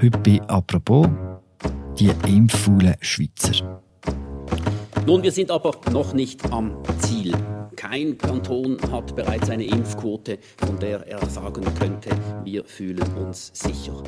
Heute 0.00 0.18
bei 0.18 0.40
«Apropos» 0.46 1.08
die 1.98 2.12
impffaulen 2.28 2.94
Schweizer. 3.00 3.82
Nun, 5.04 5.24
wir 5.24 5.32
sind 5.32 5.50
aber 5.50 5.72
noch 5.90 6.12
nicht 6.12 6.52
am 6.52 6.76
Ziel. 7.00 7.32
Kein 7.74 8.16
Kanton 8.16 8.76
hat 8.92 9.16
bereits 9.16 9.50
eine 9.50 9.64
Impfquote, 9.64 10.38
von 10.58 10.78
der 10.78 11.04
er 11.04 11.28
sagen 11.28 11.64
könnte, 11.80 12.10
wir 12.44 12.64
fühlen 12.64 13.12
uns 13.16 13.50
sicher. 13.52 14.04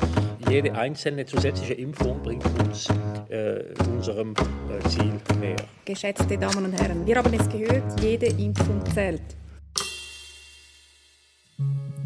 Jede 0.49 0.73
einzelne 0.73 1.25
zusätzliche 1.25 1.73
Impfung 1.73 2.23
bringt 2.23 2.45
uns 2.61 2.87
äh, 3.27 3.61
unserem 3.93 4.33
äh, 4.33 4.87
Ziel 4.87 5.19
näher. 5.41 5.57
Geschätzte 5.83 6.37
Damen 6.37 6.63
und 6.63 6.71
Herren, 6.71 7.05
wir 7.05 7.17
haben 7.17 7.33
es 7.33 7.49
gehört, 7.49 7.99
jede 8.01 8.27
Impfung 8.27 8.81
zählt. 8.93 9.35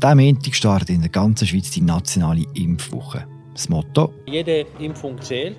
Diesen 0.02 0.18
Montag 0.18 0.56
startet 0.56 0.90
in 0.90 1.02
der 1.02 1.12
ganzen 1.12 1.48
Schweiz 1.48 1.70
die 1.70 1.82
nationale 1.82 2.46
Impfwoche. 2.56 3.28
Das 3.56 3.70
Motto: 3.70 4.14
Jede 4.28 4.66
Impfung 4.80 5.20
zählt. 5.22 5.58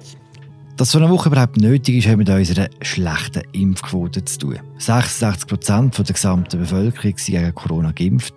Dass 0.77 0.91
so 0.91 0.99
eine 0.99 1.09
Woche 1.09 1.31
überhaupt 1.31 1.57
nötig 1.57 1.97
ist, 1.97 2.07
hat 2.07 2.19
mit 2.19 2.29
unserer 2.29 2.69
schlechten 2.83 3.43
Impfquote 3.53 4.23
zu 4.27 4.39
tun. 4.39 4.59
66 4.77 5.49
Prozent 5.49 5.97
der 5.97 6.05
gesamten 6.05 6.61
Bevölkerung 6.61 7.17
sind 7.17 7.39
gegen 7.39 7.55
Corona 7.55 7.93
geimpft. 7.93 8.35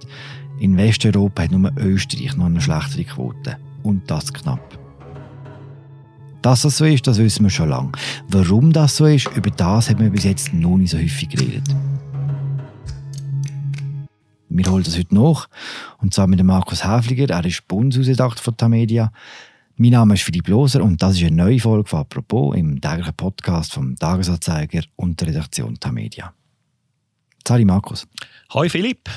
In 0.60 0.78
Westeuropa 0.78 1.44
hat 1.44 1.52
nur 1.52 1.72
Österreich 1.78 2.38
noch 2.38 2.46
eine 2.46 2.62
schlechtere 2.62 3.04
Quote. 3.04 3.58
Und 3.84 4.10
das 4.10 4.32
knapp. 4.32 4.80
Dass 6.42 6.62
das 6.62 6.78
so 6.78 6.86
ist, 6.86 7.06
das 7.06 7.18
wissen 7.18 7.44
wir 7.44 7.50
schon 7.50 7.70
lange. 7.70 7.92
Warum 8.30 8.72
das 8.72 8.96
so 8.96 9.06
ist, 9.06 9.30
über 9.36 9.52
das 9.52 9.90
haben 9.90 10.00
wir 10.00 10.10
bis 10.10 10.24
jetzt 10.24 10.54
noch 10.54 10.78
nicht 10.78 10.92
so 10.92 10.98
häufig 10.98 11.28
geredet. 11.28 11.76
Wir 14.48 14.72
holen 14.72 14.84
das 14.84 14.98
heute 14.98 15.14
nach. 15.14 15.48
Und 15.98 16.14
zwar 16.14 16.28
mit 16.28 16.40
dem 16.40 16.48
Markus 16.48 16.86
Häfliger. 16.86 17.30
Er 17.30 17.46
ist 17.46 17.68
Bundeshausredakteur 17.68 18.44
von 18.44 18.58
Tamedia. 18.58 19.12
Mein 19.82 19.92
Name 19.92 20.16
ist 20.16 20.24
Philipp 20.24 20.50
Loser 20.50 20.84
und 20.84 21.02
das 21.02 21.16
ist 21.16 21.24
eine 21.24 21.38
neue 21.38 21.58
Folge 21.58 21.88
von 21.88 22.00
«Apropos» 22.00 22.54
im 22.54 22.82
täglichen 22.82 23.14
Podcast 23.14 23.72
vom 23.72 23.96
Tagesanzeiger 23.96 24.84
und 24.98 25.22
der 25.22 25.30
Redaktion 25.30 25.80
Tamedia. 25.80 26.34
Hallo 27.48 27.64
Markus. 27.64 28.06
Hi 28.54 28.68
Philipp. 28.68 29.10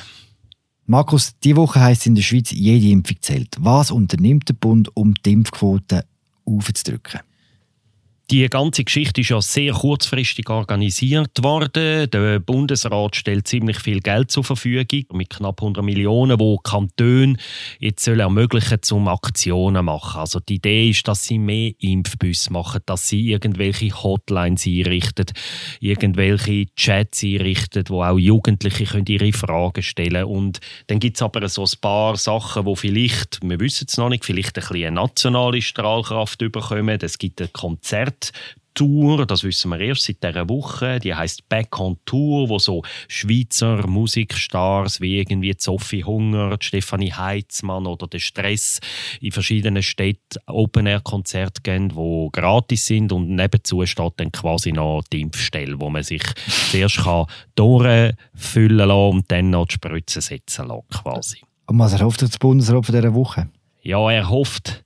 Markus, 0.86 1.36
diese 1.40 1.56
Woche 1.56 1.80
heisst 1.80 2.06
in 2.06 2.14
der 2.14 2.22
Schweiz, 2.22 2.52
jede 2.52 2.86
Impfung 2.90 3.16
zählt. 3.20 3.56
Was 3.58 3.90
unternimmt 3.90 4.50
der 4.50 4.54
Bund, 4.54 4.88
um 4.96 5.14
die 5.14 5.32
Impfquote 5.32 6.04
aufzudrücken? 6.44 7.22
Die 8.32 8.48
ganze 8.48 8.82
Geschichte 8.82 9.20
ist 9.20 9.28
ja 9.28 9.42
sehr 9.42 9.74
kurzfristig 9.74 10.48
organisiert 10.48 11.42
worden. 11.42 12.08
Der 12.10 12.38
Bundesrat 12.38 13.14
stellt 13.14 13.46
ziemlich 13.46 13.78
viel 13.78 14.00
Geld 14.00 14.30
zur 14.30 14.42
Verfügung, 14.42 15.04
mit 15.12 15.28
knapp 15.28 15.60
100 15.60 15.84
Millionen, 15.84 16.40
wo 16.40 16.56
Kantone 16.56 17.36
jetzt 17.78 18.02
sollen 18.02 18.20
ermöglichen, 18.20 18.78
zum 18.80 19.06
Aktionen 19.08 19.84
machen. 19.84 20.20
Also 20.20 20.40
die 20.40 20.54
Idee 20.54 20.88
ist, 20.88 21.06
dass 21.06 21.24
sie 21.24 21.38
mehr 21.38 21.72
Impfbüsse 21.78 22.54
machen, 22.54 22.80
dass 22.86 23.06
sie 23.06 23.30
irgendwelche 23.30 24.02
Hotlines 24.02 24.66
einrichten, 24.66 25.26
irgendwelche 25.80 26.74
Chats 26.74 27.22
einrichten, 27.22 27.84
wo 27.88 28.02
auch 28.02 28.16
Jugendliche 28.16 28.86
können 28.86 29.04
ihre 29.08 29.34
Fragen 29.34 29.82
stellen 29.82 30.22
können. 30.22 30.24
Und 30.24 30.60
dann 30.86 31.00
gibt 31.00 31.18
es 31.18 31.22
aber 31.22 31.46
so 31.50 31.64
ein 31.64 31.80
paar 31.82 32.16
Sachen, 32.16 32.64
wo 32.64 32.76
vielleicht, 32.76 33.40
wir 33.42 33.60
wissen 33.60 33.88
es 33.90 33.98
noch 33.98 34.08
nicht, 34.08 34.24
vielleicht 34.24 34.56
ein 34.56 34.66
bisschen 34.66 34.86
eine 34.86 34.96
nationale 34.96 35.60
Strahlkraft 35.60 36.38
bekommen. 36.38 36.98
Es 37.02 37.18
gibt 37.18 37.42
ein 37.42 37.52
Konzert 37.52 38.21
Tour, 38.74 39.26
das 39.26 39.44
wissen 39.44 39.70
wir 39.70 39.80
erst 39.80 40.04
seit 40.04 40.22
dieser 40.22 40.48
Woche, 40.48 40.98
die 40.98 41.14
heißt 41.14 41.48
Back 41.48 41.78
on 41.78 41.98
Tour, 42.06 42.48
wo 42.48 42.58
so 42.58 42.82
Schweizer 43.06 43.86
Musikstars 43.86 45.00
wie 45.00 45.18
irgendwie 45.18 45.54
Sophie 45.58 46.04
Hunger, 46.04 46.56
Stefanie 46.60 47.12
Heitzmann 47.12 47.86
oder 47.86 48.06
der 48.06 48.18
Stress 48.18 48.80
in 49.20 49.32
verschiedenen 49.32 49.82
Städten 49.82 50.38
Open-Air-Konzerte 50.46 51.60
geben, 51.62 51.90
die 51.90 52.28
gratis 52.32 52.86
sind 52.86 53.12
und 53.12 53.28
nebenzu 53.28 53.84
steht 53.84 54.14
dann 54.16 54.32
quasi 54.32 54.72
noch 54.72 55.02
die 55.12 55.20
Impfstelle, 55.20 55.78
wo 55.78 55.90
man 55.90 56.02
sich 56.02 56.22
zuerst 56.70 56.98
kann 56.98 57.26
durchfüllen 57.56 58.88
kann 58.88 58.90
und 58.90 59.30
dann 59.30 59.50
noch 59.50 59.66
die 59.66 59.74
Spritze 59.74 60.22
setzen 60.22 60.68
kann, 60.68 60.80
quasi. 60.90 61.40
Und 61.66 61.78
was 61.78 61.92
erhofft 61.92 62.22
das 62.22 62.38
Bundesrat 62.38 62.86
von 62.86 62.94
dieser 62.94 63.14
Woche? 63.14 63.48
Ja, 63.82 64.10
er 64.10 64.30
hofft, 64.30 64.84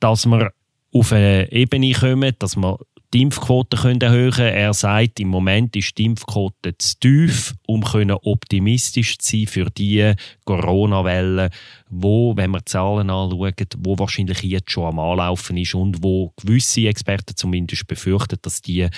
dass 0.00 0.26
wir 0.26 0.52
auf 0.92 1.12
eine 1.12 1.50
Ebene 1.50 1.92
kommen, 1.92 2.34
dass 2.38 2.56
wir 2.56 2.78
die 3.12 3.22
Impfquote 3.22 3.76
erhöhen 3.76 4.30
können. 4.30 4.54
Er 4.54 4.72
sagt, 4.72 5.20
im 5.20 5.28
Moment 5.28 5.76
ist 5.76 5.96
die 5.98 6.06
Impfquote 6.06 6.76
zu 6.78 6.98
tief, 6.98 7.54
um 7.66 7.84
optimistisch 8.22 9.18
zu 9.18 9.36
sein 9.36 9.46
für 9.46 9.70
die 9.70 10.14
Corona-Welle, 10.44 11.50
wo, 11.90 12.34
wenn 12.36 12.52
wir 12.52 12.64
Zahlen 12.64 13.10
anschauen, 13.10 13.54
wo 13.78 13.98
wahrscheinlich 13.98 14.42
jetzt 14.42 14.70
schon 14.70 14.86
am 14.86 14.98
Anlaufen 14.98 15.58
ist 15.58 15.74
und 15.74 16.02
wo 16.02 16.32
gewisse 16.36 16.88
Experten 16.88 17.36
zumindest 17.36 17.86
befürchten, 17.86 18.38
dass 18.40 18.62
die 18.62 18.88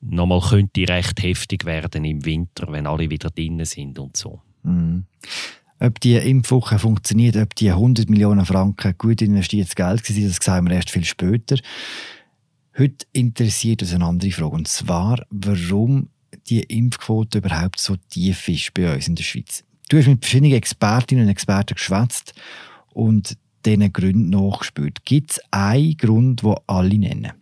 nochmal 0.00 0.40
könnte 0.40 0.88
recht 0.88 1.22
heftig 1.22 1.64
werden 1.64 2.04
im 2.04 2.24
Winter, 2.24 2.66
wenn 2.72 2.86
alle 2.86 3.08
wieder 3.08 3.30
drinnen 3.30 3.66
sind 3.66 3.98
und 3.98 4.16
so. 4.16 4.40
Mhm. 4.62 5.04
Ob 5.82 5.98
die 6.00 6.16
Impfwoche 6.16 6.78
funktioniert, 6.78 7.36
ob 7.36 7.54
die 7.54 7.70
100 7.70 8.10
Millionen 8.10 8.44
Franken 8.44 8.94
gut 8.98 9.22
investiertes 9.22 9.74
Geld 9.74 10.04
sind, 10.04 10.28
das 10.28 10.36
sehen 10.36 10.68
wir 10.68 10.76
erst 10.76 10.90
viel 10.90 11.04
später. 11.04 11.56
Heute 12.78 13.06
interessiert 13.12 13.80
uns 13.80 13.94
eine 13.94 14.04
andere 14.04 14.30
Frage, 14.30 14.54
und 14.56 14.68
zwar, 14.68 15.24
warum 15.30 16.10
die 16.48 16.62
Impfquote 16.62 17.38
überhaupt 17.38 17.80
so 17.80 17.96
tief 18.10 18.46
ist 18.48 18.74
bei 18.74 18.94
uns 18.94 19.08
in 19.08 19.14
der 19.14 19.22
Schweiz. 19.22 19.64
Du 19.88 19.96
hast 19.96 20.06
mit 20.06 20.24
verschiedenen 20.24 20.52
Expertinnen 20.52 21.24
und 21.24 21.30
Experten 21.30 21.74
geschwätzt 21.74 22.34
und 22.92 23.38
diesen 23.64 23.92
Gründen 23.92 24.30
nachgespürt. 24.30 25.04
Gibt 25.04 25.32
es 25.32 25.40
einen 25.50 25.96
Grund, 25.96 26.42
den 26.42 26.54
alle 26.66 26.98
nennen? 26.98 27.39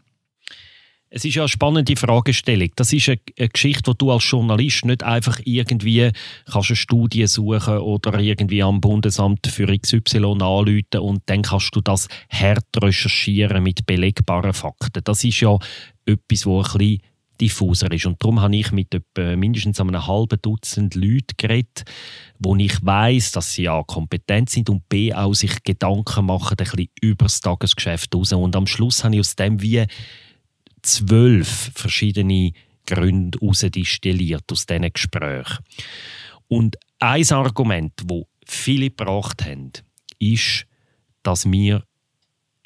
Es 1.10 1.24
ist 1.24 1.36
ja 1.36 1.42
eine 1.42 1.48
spannende 1.48 1.96
Fragestellung. 1.96 2.70
Das 2.76 2.92
ist 2.92 3.08
eine, 3.08 3.48
Geschichte, 3.48 3.88
wo 3.88 3.94
du 3.94 4.12
als 4.12 4.30
Journalist 4.30 4.84
nicht 4.84 5.02
einfach 5.02 5.40
irgendwie 5.44 6.10
kannst 6.50 6.70
eine 6.70 6.76
Studie 6.76 7.26
suchen 7.26 7.78
oder 7.78 8.18
irgendwie 8.18 8.62
am 8.62 8.80
Bundesamt 8.80 9.46
für 9.46 9.66
XY 9.66 10.18
anrufen 10.40 10.98
und 11.00 11.22
dann 11.26 11.42
kannst 11.42 11.74
du 11.74 11.80
das 11.80 12.08
hart 12.28 12.66
recherchieren 12.76 13.62
mit 13.62 13.86
belegbaren 13.86 14.52
Fakten. 14.52 15.02
Das 15.02 15.24
ist 15.24 15.40
ja 15.40 15.58
etwas, 16.04 16.44
wo 16.44 16.58
ein 16.58 16.64
bisschen 16.64 16.98
diffuser 17.40 17.90
ist. 17.90 18.04
Und 18.04 18.22
darum 18.22 18.40
habe 18.40 18.56
ich 18.56 18.72
mit 18.72 18.94
etwa 18.94 19.36
mindestens 19.36 19.80
einem 19.80 20.06
halben 20.06 20.38
Dutzend 20.42 20.94
Leuten 20.94 21.36
geredet, 21.36 21.84
wo 22.38 22.54
ich 22.56 22.84
weiß, 22.84 23.32
dass 23.32 23.52
sie 23.52 23.68
A 23.68 23.82
kompetent 23.82 24.50
sind 24.50 24.68
und 24.68 24.88
B 24.88 25.14
auch 25.14 25.34
sich 25.34 25.62
Gedanken 25.62 26.26
machen, 26.26 26.56
ein 26.58 26.64
bisschen 26.64 26.88
über 27.00 27.26
das 27.26 27.40
Tagesgeschäft 27.40 28.14
raus. 28.14 28.32
Und 28.32 28.56
am 28.56 28.66
Schluss 28.66 29.04
habe 29.04 29.14
ich 29.14 29.20
aus 29.20 29.36
dem 29.36 29.62
wie 29.62 29.84
zwölf 30.88 31.70
verschiedene 31.74 32.52
Gründe 32.86 33.38
herausdestilliert 33.40 34.50
aus 34.50 34.66
diesen 34.66 34.92
Gesprächen. 34.92 35.58
Und 36.48 36.76
ein 36.98 37.30
Argument, 37.30 37.92
das 38.04 38.22
viele 38.46 38.90
gebracht 38.90 39.44
haben, 39.44 39.72
ist, 40.18 40.64
dass 41.22 41.50
wir 41.50 41.84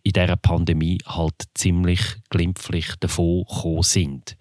in 0.04 0.12
dieser 0.12 0.36
Pandemie 0.36 0.98
halt 1.06 1.34
ziemlich 1.54 2.00
glimpflich 2.30 2.94
davon 3.00 3.44
gekommen 3.44 3.82
sind. 3.82 4.36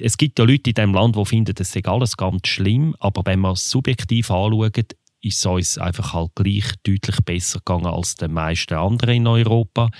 Es 0.00 0.16
gibt 0.16 0.38
ja 0.38 0.44
Leute 0.44 0.70
in 0.70 0.74
diesem 0.74 0.94
Land, 0.94 1.16
die 1.16 1.24
finden, 1.24 1.54
das 1.54 1.72
sei 1.72 1.84
alles 1.84 2.16
ganz 2.16 2.48
schlimm, 2.48 2.96
aber 2.98 3.22
wenn 3.24 3.40
man 3.40 3.52
es 3.52 3.70
subjektiv 3.70 4.30
anschaut, 4.30 4.94
ist 5.20 5.38
es 5.38 5.46
uns 5.46 5.78
einfach 5.78 6.12
halt 6.12 6.32
gleich 6.34 6.72
deutlich 6.82 7.16
besser 7.24 7.60
gegangen 7.60 7.86
als 7.86 8.16
den 8.16 8.32
meisten 8.32 8.74
anderen 8.74 9.14
in 9.14 9.26
Europa. 9.26 9.90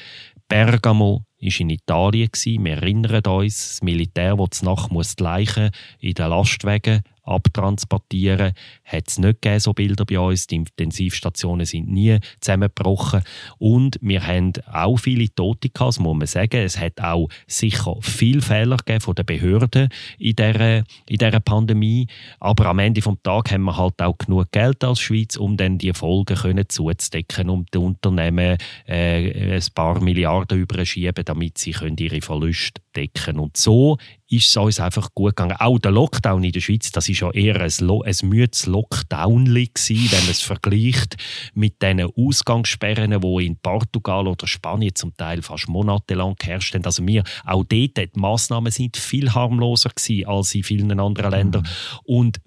Bergamo 0.48 1.24
war 1.44 1.60
in 1.60 1.70
Italien. 1.70 2.30
Wir 2.32 2.72
erinnern 2.72 3.22
uns, 3.26 3.68
das 3.68 3.82
Militär, 3.82 4.36
das 4.36 4.62
Nacht 4.62 4.90
muss 4.90 5.16
die 5.16 5.22
Leichen 5.22 5.70
in 6.00 6.14
den 6.14 6.28
Lastwagen 6.30 7.02
abtransportieren. 7.24 8.52
Hat 8.84 9.08
es 9.08 9.18
nicht 9.18 9.42
gegeben, 9.42 9.60
so 9.60 9.72
Bilder 9.72 10.04
bei 10.04 10.18
uns. 10.18 10.46
Die 10.46 10.56
Intensivstationen 10.56 11.66
sind 11.66 11.90
nie 11.90 12.18
zusammengebrochen. 12.40 13.22
Und 13.58 13.98
wir 14.00 14.26
haben 14.26 14.52
auch 14.70 14.96
viele 14.96 15.34
Tote 15.34 15.70
gehabt, 15.70 15.88
das 15.88 15.98
muss 15.98 16.16
man 16.16 16.26
sagen. 16.26 16.62
Es 16.62 16.78
hat 16.78 17.00
auch 17.00 17.28
sicher 17.46 17.96
viele 18.00 18.42
Fehler 18.42 18.76
gegeben 18.76 19.00
von 19.00 19.14
den 19.14 19.26
Behörden 19.26 19.88
in 20.18 20.36
dieser, 20.36 20.78
in 20.78 20.84
dieser 21.18 21.40
Pandemie. 21.40 22.06
Aber 22.40 22.66
am 22.66 22.78
Ende 22.78 23.00
des 23.00 23.12
Tages 23.22 23.52
haben 23.52 23.64
wir 23.64 23.76
halt 23.76 24.00
auch 24.00 24.18
genug 24.18 24.52
Geld 24.52 24.84
als 24.84 25.00
Schweiz, 25.00 25.36
um 25.36 25.56
dann 25.56 25.78
die 25.78 25.92
Folgen 25.92 26.36
können 26.36 26.68
zuzudecken, 26.68 27.48
um 27.48 27.66
die 27.72 27.78
Unternehmen 27.78 28.58
äh, 28.86 29.54
ein 29.56 29.62
paar 29.74 30.00
Milliarden 30.00 30.58
überschieben, 30.58 31.24
damit 31.24 31.58
sie 31.58 31.72
können 31.72 31.96
ihre 31.98 32.20
Verluste 32.20 32.83
decken 32.96 33.38
Und 33.38 33.56
so 33.56 33.98
ist 34.28 34.48
es 34.48 34.56
uns 34.56 34.80
einfach 34.80 35.10
gut 35.14 35.36
gegangen. 35.36 35.56
Auch 35.58 35.78
der 35.78 35.92
Lockdown 35.92 36.42
in 36.42 36.52
der 36.52 36.60
Schweiz, 36.60 36.90
das 36.92 37.08
ist 37.08 37.20
ja 37.20 37.30
eher 37.30 37.60
ein, 37.60 37.72
Lo 37.80 38.02
ein 38.02 38.14
müdes 38.22 38.66
Lockdown 38.66 39.44
gewesen, 39.46 40.10
wenn 40.10 40.22
man 40.22 40.30
es 40.30 40.42
vergleicht 40.42 41.16
mit 41.54 41.80
den 41.82 42.00
Ausgangssperren, 42.00 43.20
die 43.20 43.46
in 43.46 43.56
Portugal 43.56 44.26
oder 44.26 44.46
Spanien 44.46 44.94
zum 44.94 45.16
Teil 45.16 45.42
fast 45.42 45.68
monatelang 45.68 46.34
geherrscht 46.38 46.74
haben. 46.74 46.84
Also 46.84 47.06
wir, 47.06 47.24
auch 47.44 47.64
dort, 47.64 47.96
die 47.98 48.10
Massnahmen 48.14 48.72
sind 48.72 48.96
viel 48.96 49.32
harmloser 49.32 49.90
gewesen 49.90 50.26
als 50.26 50.54
in 50.54 50.62
vielen 50.62 50.98
anderen 50.98 51.30
Ländern. 51.30 51.62
Mhm. 51.62 51.98
Und 52.04 52.40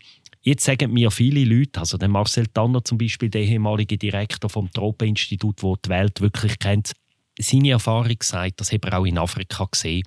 Jetzt 0.48 0.64
sagen 0.64 0.94
mir 0.94 1.12
viele 1.12 1.44
Leute, 1.44 1.82
also 1.82 1.98
der 1.98 2.08
Marcel 2.08 2.48
Tanner 2.48 2.82
zum 2.82 2.98
Beispiel, 2.98 3.30
der 3.30 3.42
ehemalige 3.42 3.98
Direktor 3.98 4.50
vom 4.50 4.72
Tropeninstitut, 4.72 5.62
wo 5.62 5.76
die 5.76 5.90
Welt 5.90 6.22
wirklich 6.22 6.58
kennt, 6.58 6.94
seine 7.38 7.72
Erfahrung 7.72 8.16
sagt, 8.22 8.62
das 8.62 8.72
hat 8.72 8.86
er 8.86 8.98
auch 8.98 9.06
in 9.06 9.18
Afrika 9.18 9.68
gesehen, 9.70 10.04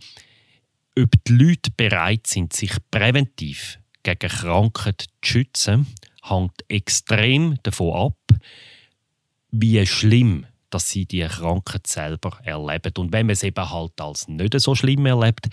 ob 1.01 1.25
die 1.25 1.33
Leute 1.33 1.71
bereit 1.77 2.27
sind, 2.27 2.53
sich 2.53 2.73
präventiv 2.91 3.79
gegen 4.03 4.29
Krankheit 4.29 5.07
zu 5.23 5.31
schützen, 5.31 5.87
hängt 6.23 6.65
extrem 6.69 7.59
davon 7.63 8.13
ab, 8.13 8.41
wie 9.51 9.85
schlimm 9.87 10.47
dass 10.71 10.89
sie 10.89 11.05
die 11.05 11.27
Krankheit 11.27 11.87
selber 11.87 12.39
erleben. 12.45 12.93
Und 12.99 13.13
wenn 13.13 13.27
man 13.27 13.33
es 13.33 13.43
eben 13.43 13.71
halt 13.71 14.01
als 14.01 14.29
nicht 14.29 14.59
so 14.61 14.75
schlimm 14.75 15.05
erlebt, 15.05 15.49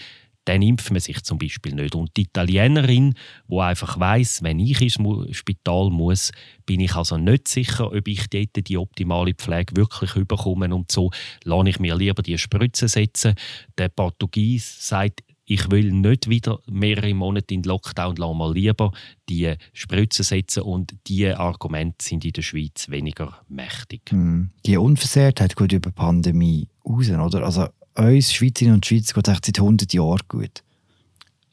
dann 0.45 0.61
impft 0.61 0.91
man 0.91 1.01
sich 1.01 1.21
zum 1.23 1.37
Beispiel 1.37 1.75
nicht. 1.75 1.93
Und 1.93 2.15
die 2.15 2.21
Italienerin, 2.21 3.15
die 3.49 3.59
einfach 3.59 3.99
weiß, 3.99 4.43
wenn 4.43 4.59
ich 4.59 4.81
ins 4.81 4.97
Spital 5.35 5.89
muss, 5.89 6.31
bin 6.65 6.79
ich 6.79 6.95
also 6.95 7.17
nicht 7.17 7.49
sicher, 7.49 7.91
ob 7.91 8.07
ich 8.07 8.29
dort 8.29 8.67
die 8.67 8.77
optimale 8.77 9.33
Pflege 9.33 9.75
wirklich 9.75 10.13
bekomme 10.13 10.73
und 10.73 10.89
so, 10.89 11.11
lasse 11.43 11.69
ich 11.69 11.79
mir 11.79 11.95
lieber 11.97 12.23
die 12.23 12.37
Spritze 12.37 12.87
setzen. 12.87 13.35
Der 13.77 13.89
Portugies 13.89 14.87
sagt, 14.87 15.21
ich 15.49 15.71
will 15.71 15.91
nicht 15.93 16.29
wieder 16.29 16.59
mehrere 16.69 17.13
Monate 17.13 17.53
in 17.53 17.61
den 17.61 17.69
Lockdown, 17.69 18.17
lasse 18.17 18.35
mal 18.35 18.53
lieber 18.53 18.91
die 19.29 19.53
Spritzen 19.73 20.23
setzen 20.23 20.63
und 20.63 20.93
diese 21.07 21.39
Argumente 21.39 22.05
sind 22.05 22.25
in 22.25 22.33
der 22.33 22.41
Schweiz 22.41 22.89
weniger 22.89 23.39
mächtig. 23.47 24.11
Mm. 24.11 24.49
Die 24.65 24.77
Unversehrtheit 24.77 25.55
geht 25.55 25.71
über 25.71 25.89
die 25.89 25.95
Pandemie 25.95 26.67
raus, 26.85 27.09
oder? 27.09 27.45
Also 27.45 27.67
uns 27.95 28.33
Schweizerinnen 28.33 28.75
und 28.75 28.85
Schweizer 28.85 29.13
geht 29.13 29.27
es 29.27 29.39
seit 29.43 29.59
100 29.59 29.93
Jahren 29.93 30.21
gut. 30.27 30.63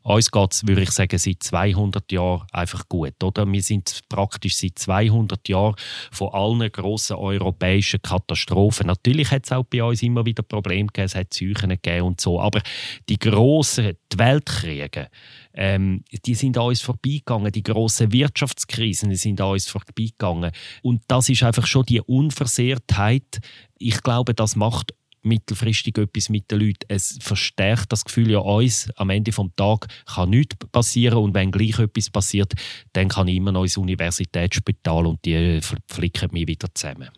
Uns 0.04 0.30
geht 0.30 0.52
es, 0.52 0.66
würde 0.66 0.82
ich 0.82 0.90
sagen, 0.90 1.16
seit 1.16 1.42
200 1.42 2.12
Jahren 2.12 2.46
einfach 2.52 2.86
gut. 2.90 3.22
Oder? 3.22 3.50
Wir 3.50 3.62
sind 3.62 4.00
praktisch 4.10 4.56
seit 4.56 4.78
200 4.78 5.48
Jahren 5.48 5.76
von 6.12 6.28
allen 6.28 6.70
grossen 6.70 7.16
europäischen 7.16 8.02
Katastrophen. 8.02 8.86
Natürlich 8.86 9.30
hat 9.30 9.46
es 9.46 9.52
auch 9.52 9.64
bei 9.64 9.82
uns 9.82 10.02
immer 10.02 10.26
wieder 10.26 10.42
Probleme 10.42 10.88
gegeben, 10.88 11.06
es 11.06 11.14
hat 11.14 11.32
Seuchen 11.32 11.70
gegeben 11.70 12.06
und 12.06 12.20
so. 12.20 12.38
Aber 12.38 12.60
die 13.08 13.18
grossen 13.18 13.94
die 14.12 14.18
Weltkriege, 14.18 15.08
ähm, 15.54 16.04
die 16.26 16.34
sind 16.34 16.58
an 16.58 16.66
uns 16.66 16.82
vorbeigegangen. 16.82 17.50
Die 17.50 17.62
grossen 17.62 18.12
Wirtschaftskrisen 18.12 19.14
sind 19.14 19.40
an 19.40 19.52
uns 19.52 19.68
vorbeigegangen. 19.68 20.52
Und 20.82 21.02
das 21.08 21.30
ist 21.30 21.42
einfach 21.42 21.66
schon 21.66 21.86
die 21.86 22.02
Unversehrtheit. 22.02 23.40
Ich 23.78 24.02
glaube, 24.02 24.34
das 24.34 24.54
macht 24.54 24.92
mittelfristig 25.24 25.98
etwas 25.98 26.28
mit 26.28 26.50
den 26.50 26.60
Leuten. 26.60 26.86
Es 26.88 27.18
verstärkt 27.20 27.92
das 27.92 28.04
Gefühl 28.04 28.30
ja 28.30 28.38
uns, 28.38 28.90
am 28.96 29.10
Ende 29.10 29.30
des 29.30 29.40
Tages 29.56 29.88
kann 30.06 30.30
nichts 30.30 30.56
passieren 30.70 31.18
und 31.18 31.34
wenn 31.34 31.50
gleich 31.50 31.78
etwas 31.78 32.10
passiert, 32.10 32.52
dann 32.92 33.08
kann 33.08 33.28
ich 33.28 33.36
immer 33.36 33.52
noch 33.52 33.64
ins 33.64 33.76
Universitätsspital 33.76 35.06
und 35.06 35.24
die 35.24 35.60
flicken 35.88 36.30
mich 36.32 36.46
wieder 36.46 36.68
zusammen. 36.74 37.10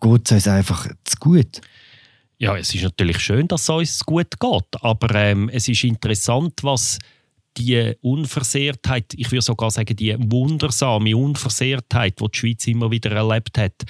Geht 0.00 0.26
es 0.26 0.32
uns 0.32 0.48
einfach 0.48 0.86
zu 1.04 1.16
gut? 1.18 1.60
Ja, 2.38 2.56
es 2.56 2.74
ist 2.74 2.82
natürlich 2.82 3.20
schön, 3.20 3.48
dass 3.48 3.64
es 3.64 3.68
uns 3.68 4.04
gut 4.04 4.40
geht, 4.40 4.82
aber 4.82 5.14
ähm, 5.14 5.50
es 5.50 5.68
ist 5.68 5.84
interessant, 5.84 6.54
was 6.62 6.98
die 7.56 7.94
Unversehrtheit, 8.00 9.12
ich 9.14 9.30
würde 9.30 9.42
sogar 9.42 9.70
sagen, 9.70 9.96
die 9.96 10.16
wundersame 10.18 11.16
Unversehrtheit, 11.16 12.20
die 12.20 12.28
die 12.30 12.38
Schweiz 12.38 12.66
immer 12.66 12.90
wieder 12.90 13.10
erlebt 13.12 13.58
hat, 13.58 13.82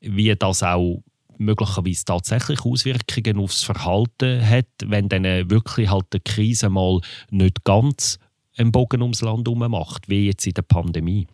wie 0.00 0.34
das 0.34 0.62
auch 0.62 1.02
möglicherweise 1.38 2.04
tatsächlich 2.04 2.64
Auswirkungen 2.64 3.38
aufs 3.38 3.62
Verhalten 3.62 4.44
hat, 4.46 4.66
wenn 4.84 5.08
dann 5.08 5.24
wirklich 5.50 5.90
halt 5.90 6.06
die 6.12 6.20
Krise 6.20 6.68
mal 6.68 7.00
nicht 7.30 7.64
ganz 7.64 8.18
einen 8.56 8.72
Bogen 8.72 9.02
ums 9.02 9.22
Land 9.22 9.46
herum 9.46 9.70
macht, 9.70 10.08
wie 10.08 10.26
jetzt 10.26 10.46
in 10.46 10.54
der 10.54 10.62
Pandemie. 10.62 11.26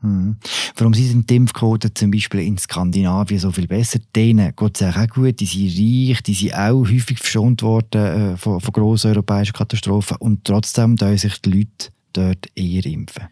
Hm. 0.00 0.36
Warum 0.76 0.94
sind 0.94 1.30
die 1.30 1.36
Impfquoten 1.36 1.94
zum 1.94 2.10
Beispiel 2.10 2.40
in 2.40 2.58
Skandinavien 2.58 3.38
so 3.38 3.52
viel 3.52 3.68
besser? 3.68 4.00
Denen 4.16 4.54
geht 4.56 4.80
es 4.80 4.96
auch 4.96 5.08
gut, 5.08 5.38
die 5.38 5.46
sind 5.46 6.10
reich, 6.10 6.22
die 6.22 6.34
sind 6.34 6.54
auch 6.54 6.84
häufig 6.84 7.18
verschont 7.18 7.62
worden 7.62 8.32
äh, 8.32 8.36
von, 8.36 8.60
von 8.60 8.72
grossen 8.72 9.12
europäischen 9.12 9.52
Katastrophen 9.52 10.16
und 10.18 10.44
trotzdem 10.44 10.96
da 10.96 11.16
sich 11.16 11.40
die 11.40 11.50
Leute 11.50 11.92
dort 12.12 12.46
eher 12.56 12.84
impfen. 12.84 13.28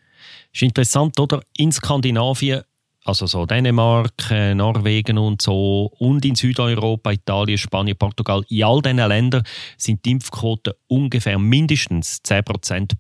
Das 0.53 0.55
ist 0.55 0.62
interessant, 0.62 1.19
oder? 1.19 1.43
In 1.56 1.73
Skandinavien 1.73 2.62
also 3.11 3.27
so 3.27 3.45
Dänemark, 3.45 4.31
äh, 4.31 4.55
Norwegen 4.55 5.19
und 5.19 5.43
so 5.43 5.91
und 5.99 6.25
in 6.25 6.37
Südeuropa, 6.37 7.11
Italien, 7.11 7.59
Spanien, 7.59 7.97
Portugal, 7.97 8.45
in 8.49 8.62
all 8.62 8.81
diesen 8.81 8.99
Ländern 8.99 9.43
sind 9.77 10.05
die 10.05 10.12
Impfquoten 10.12 10.75
ungefähr 10.87 11.37
mindestens 11.37 12.23
10 12.23 12.45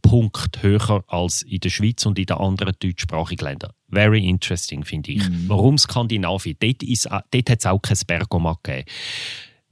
Punkt 0.02 0.62
höher 0.62 1.04
als 1.06 1.42
in 1.42 1.60
der 1.60 1.70
Schweiz 1.70 2.04
und 2.06 2.18
in 2.18 2.26
den 2.26 2.36
anderen 2.36 2.74
deutschsprachigen 2.80 3.44
Ländern. 3.44 3.70
Very 3.88 4.26
interesting, 4.26 4.84
finde 4.84 5.12
ich. 5.12 5.28
Mhm. 5.28 5.44
Warum 5.48 5.78
Skandinavien? 5.78 6.56
Dort, 6.58 6.82
dort 6.82 7.50
hat 7.50 7.58
es 7.60 7.66
auch 7.66 7.80
kein 7.80 7.98
Bergomat 8.04 8.64
gegeben. 8.64 8.86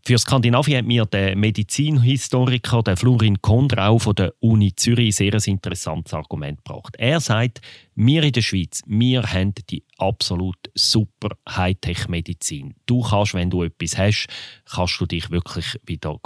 Für 0.08 0.16
Skandinavien 0.16 0.78
hat 0.78 0.86
mir 0.86 1.04
der 1.04 1.36
Medizinhistoriker 1.36 2.82
der 2.82 2.96
Florin 2.96 3.42
Kondrau 3.42 3.98
von 3.98 4.14
der 4.14 4.32
Uni 4.40 4.74
Zürich 4.74 5.16
sehr 5.16 5.34
ein 5.34 5.42
interessantes 5.44 6.14
Argument 6.14 6.64
gebracht. 6.64 6.96
Er 6.96 7.20
sagt, 7.20 7.60
wir 7.94 8.22
in 8.22 8.32
der 8.32 8.40
Schweiz, 8.40 8.80
wir 8.86 9.22
haben 9.22 9.52
die 9.68 9.84
absolut 9.98 10.56
super 10.74 11.36
Hightech-Medizin. 11.46 12.74
Du 12.86 13.02
kannst, 13.02 13.34
wenn 13.34 13.50
du 13.50 13.64
etwas 13.64 13.98
hast, 13.98 14.28
kannst 14.64 14.98
du 14.98 15.04
dich 15.04 15.30
wirklich 15.30 15.78
wieder 15.84 16.18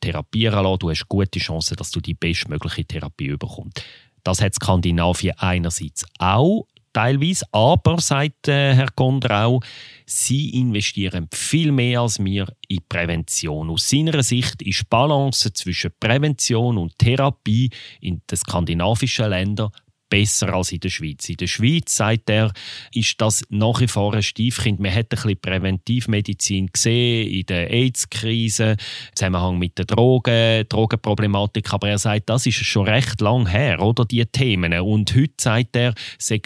therapieren 0.00 0.62
lassen. 0.62 0.78
Du 0.78 0.90
hast 0.90 1.08
gute 1.08 1.40
Chancen, 1.40 1.76
dass 1.76 1.90
du 1.90 2.00
die 2.00 2.14
bestmögliche 2.14 2.84
Therapie 2.84 3.36
bekommst. 3.36 3.82
Das 4.22 4.40
hat 4.40 4.54
Skandinavien 4.54 5.34
einerseits 5.38 6.06
auch, 6.20 6.68
teilweise. 6.96 7.44
Aber, 7.52 8.00
sagt 8.00 8.48
äh, 8.48 8.74
Herr 8.74 8.90
Kondrau, 8.94 9.60
sie 10.06 10.50
investieren 10.58 11.28
viel 11.32 11.70
mehr 11.70 12.00
als 12.00 12.18
wir 12.24 12.46
in 12.68 12.80
Prävention. 12.88 13.70
Aus 13.70 13.88
seiner 13.88 14.22
Sicht 14.22 14.62
ist 14.62 14.80
die 14.80 14.86
Balance 14.88 15.52
zwischen 15.52 15.90
Prävention 16.00 16.78
und 16.78 16.98
Therapie 16.98 17.70
in 18.00 18.22
den 18.30 18.36
skandinavischen 18.36 19.28
Ländern 19.28 19.70
besser 20.08 20.54
als 20.54 20.72
in 20.72 20.80
der 20.80 20.90
Schweiz. 20.90 21.28
In 21.28 21.36
der 21.36 21.46
Schweiz, 21.46 21.96
sagt 21.96 22.30
er, 22.30 22.52
ist 22.92 23.20
das 23.20 23.44
nach 23.48 23.80
wie 23.80 23.88
vor 23.88 24.14
ein 24.14 24.22
Stiefkind. 24.22 24.80
Man 24.80 24.92
hat 24.92 25.06
ein 25.06 25.08
bisschen 25.08 25.40
Präventivmedizin 25.40 26.68
gesehen 26.72 27.30
in 27.30 27.46
der 27.46 27.70
AIDS-Krise, 27.70 28.70
im 28.72 28.76
Zusammenhang 29.14 29.58
mit 29.58 29.78
der 29.78 29.84
Drogen, 29.84 30.68
Drogenproblematik. 30.68 31.72
Aber 31.72 31.88
er 31.88 31.98
sagt, 31.98 32.30
das 32.30 32.46
ist 32.46 32.64
schon 32.64 32.86
recht 32.88 33.20
lang 33.20 33.48
her, 33.48 33.80
oder, 33.80 34.04
die 34.04 34.24
Themen. 34.26 34.72
Und 34.80 35.14
heute 35.14 35.34
sagt 35.40 35.76
er, 35.76 35.94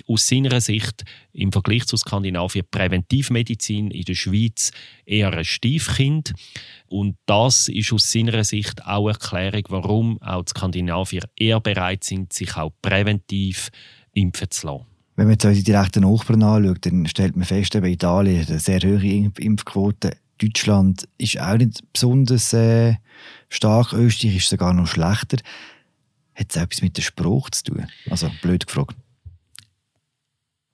aus 0.06 0.26
seiner 0.26 0.60
Sicht 0.60 1.04
im 1.32 1.52
Vergleich 1.52 1.86
zu 1.86 1.96
Skandinavien 1.96 2.64
Präventivmedizin 2.70 3.90
in 3.90 4.04
der 4.04 4.14
Schweiz 4.14 4.72
eher 5.04 5.32
ein 5.32 5.44
Stiefkind. 5.44 6.32
Und 6.90 7.16
das 7.26 7.68
ist 7.68 7.92
aus 7.92 8.10
seiner 8.10 8.42
Sicht 8.42 8.84
auch 8.84 9.06
eine 9.06 9.12
Erklärung, 9.12 9.62
warum 9.68 10.22
auch 10.22 10.42
die 10.42 10.50
Skandinavier 10.50 11.22
eher 11.36 11.60
bereit 11.60 12.02
sind, 12.02 12.32
sich 12.32 12.56
auch 12.56 12.72
präventiv 12.82 13.70
impfen 14.12 14.50
zu 14.50 14.66
lassen. 14.66 14.86
Wenn 15.14 15.26
man 15.26 15.34
jetzt 15.34 15.44
unsere 15.44 15.64
direkten 15.64 16.02
Nachbarn 16.02 16.42
anschaut, 16.42 16.84
dann 16.86 17.06
stellt 17.06 17.36
man 17.36 17.46
fest, 17.46 17.74
dass 17.74 17.84
Italien 17.84 18.44
eine 18.44 18.58
sehr 18.58 18.80
hohe 18.80 19.30
Impfquote. 19.38 20.16
Deutschland 20.38 21.08
ist 21.16 21.40
auch 21.40 21.58
nicht 21.58 21.80
besonders 21.92 22.52
äh, 22.54 22.96
stark. 23.48 23.92
Österreich 23.92 24.36
ist 24.36 24.48
sogar 24.48 24.74
noch 24.74 24.86
schlechter. 24.86 25.36
Hat 26.34 26.46
es 26.48 26.56
etwas 26.56 26.82
mit 26.82 26.96
der 26.96 27.02
Spruch 27.02 27.50
zu 27.50 27.64
tun? 27.64 27.86
Also, 28.08 28.30
blöd 28.42 28.66
gefragt 28.66 28.96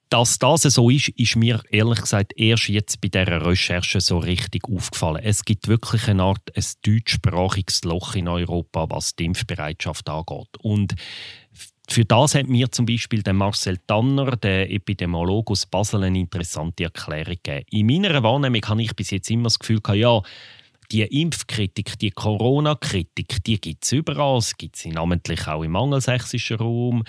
dass 0.08 0.38
das 0.38 0.62
so 0.62 0.88
ist, 0.88 1.08
ist 1.10 1.36
mir 1.36 1.60
ehrlich 1.70 2.00
gesagt 2.00 2.32
erst 2.36 2.68
jetzt 2.68 3.00
bei 3.00 3.08
dieser 3.08 3.44
Recherche 3.44 4.00
so 4.00 4.18
richtig 4.18 4.62
aufgefallen. 4.68 5.22
Es 5.22 5.44
gibt 5.44 5.68
wirklich 5.68 6.08
eine 6.08 6.22
Art 6.22 6.56
ein 6.56 6.64
deutschsprachiges 6.84 7.84
Loch 7.84 8.14
in 8.14 8.28
Europa, 8.28 8.86
was 8.88 9.16
die 9.16 9.24
Impfbereitschaft 9.24 10.08
angeht. 10.08 10.56
Und 10.60 10.94
für 11.88 12.04
das 12.04 12.34
hat 12.34 12.48
mir 12.48 12.70
zum 12.70 12.86
Beispiel 12.86 13.22
der 13.22 13.32
Marcel 13.32 13.78
Tanner, 13.86 14.36
der 14.36 14.70
Epidemiologe 14.70 15.52
aus 15.52 15.66
Basel, 15.66 16.04
eine 16.04 16.18
interessante 16.18 16.84
Erklärung 16.84 17.36
gegeben. 17.42 17.66
In 17.70 17.86
meiner 17.86 18.22
Wahrnehmung 18.22 18.64
habe 18.66 18.82
ich 18.82 18.94
bis 18.94 19.10
jetzt 19.10 19.30
immer 19.30 19.44
das 19.44 19.58
Gefühl 19.58 19.80
ja, 19.94 20.20
die 20.92 21.02
Impfkritik, 21.02 21.98
die 21.98 22.10
Corona-Kritik, 22.10 23.42
die 23.44 23.60
gibt 23.60 23.84
es 23.84 23.92
überall. 23.92 24.38
Es 24.38 24.56
gibt 24.56 24.76
sie 24.76 24.90
namentlich 24.90 25.46
auch 25.46 25.62
im 25.62 25.76
angelsächsischen 25.76 26.56
Raum. 26.56 27.04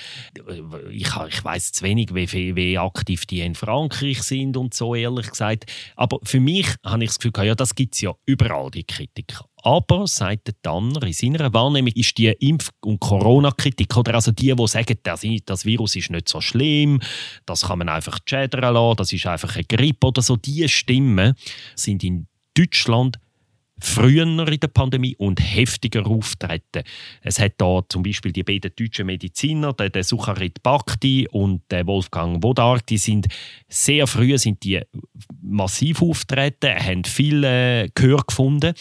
Ich, 0.92 1.10
ich 1.30 1.44
weiß 1.44 1.72
zu 1.72 1.84
wenig, 1.84 2.14
wie, 2.14 2.56
wie, 2.56 2.78
aktiv 2.78 3.26
die 3.26 3.42
in 3.42 3.56
Frankreich 3.56 4.22
sind 4.24 4.58
und 4.58 4.74
so, 4.74 4.96
ehrlich 4.96 5.30
gesagt. 5.30 5.66
Aber 5.96 6.20
für 6.24 6.40
mich 6.40 6.68
habe 6.86 7.04
ich 7.04 7.10
das 7.10 7.20
Gefühl, 7.20 7.46
ja, 7.46 7.56
das 7.56 7.76
gibt 7.76 7.96
es 7.96 8.02
ja 8.02 8.14
überall, 8.26 8.72
die 8.72 8.84
Kritik. 8.84 9.40
Aber, 9.64 10.08
sagt 10.08 10.48
der 10.48 10.62
Tanner, 10.62 11.04
in 11.04 11.14
seiner 11.14 11.54
Wahrnehmung 11.54 11.92
ist 11.94 12.18
die 12.18 12.30
Impf- 12.30 12.70
und 12.86 13.00
Corona-Kritik, 13.00 13.98
oder 13.98 14.16
also 14.16 14.32
die, 14.32 14.56
die 14.56 14.68
sagen, 14.68 14.98
das, 15.04 15.66
Virus 15.66 15.96
ist 15.96 16.12
nicht 16.12 16.30
so 16.30 16.42
schlimm, 16.42 17.02
das 17.46 17.62
kann 17.62 17.80
man 17.80 17.90
einfach 17.90 18.20
schädern 18.26 18.74
lassen, 18.74 18.98
das 18.98 19.12
ist 19.12 19.26
einfach 19.26 19.56
eine 19.56 19.66
Grippe 19.66 20.08
oder 20.08 20.22
so, 20.22 20.38
diese 20.38 20.70
Stimmen 20.70 21.34
sind 21.76 22.04
in 22.04 22.28
Deutschland 22.54 23.20
früher 23.80 24.24
in 24.24 24.60
der 24.60 24.68
Pandemie 24.68 25.16
und 25.18 25.40
heftiger 25.40 26.06
auftreten. 26.06 26.84
Es 27.22 27.40
hat 27.40 27.54
da 27.58 27.82
zum 27.88 28.04
Beispiel 28.04 28.32
die 28.32 28.44
beiden 28.44 28.72
deutschen 28.76 29.06
Mediziner, 29.06 29.74
der, 29.74 29.90
der 29.90 30.04
Sucharit 30.04 30.64
Bhakti 30.64 31.28
und 31.32 31.62
der 31.70 31.86
Wolfgang 31.86 32.44
Wodar, 32.44 32.80
die 32.80 32.98
sind 32.98 33.28
sehr 33.68 34.08
früh 34.08 34.38
sind 34.38 34.64
die 34.64 34.82
massiv 35.42 36.02
auftreten, 36.02 36.76
haben 36.76 37.04
viel 37.04 37.44
äh, 37.44 37.90
Gehör 37.94 38.24
gefunden 38.26 38.74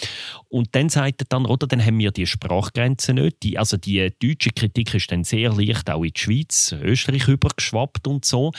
und 0.49 0.75
dann 0.75 0.89
sagt 0.89 1.23
er 1.23 1.27
dann, 1.29 1.47
oder, 1.47 1.67
dann 1.67 1.85
haben 1.85 1.99
wir 1.99 2.11
die 2.11 2.27
Sprachgrenzen 2.27 3.17
nicht. 3.17 3.43
Die, 3.43 3.59
also 3.59 3.77
die 3.77 4.11
deutsche 4.21 4.51
Kritik 4.51 4.95
ist 4.95 5.13
dann 5.13 5.25
sehr 5.25 5.53
leicht 5.53 5.91
auch 5.91 6.03
in 6.03 6.13
die 6.13 6.21
Schweiz, 6.21 6.75
Österreich 6.81 7.29
übergeschwappt 7.29 8.07
und 8.07 8.25
so. 8.25 8.53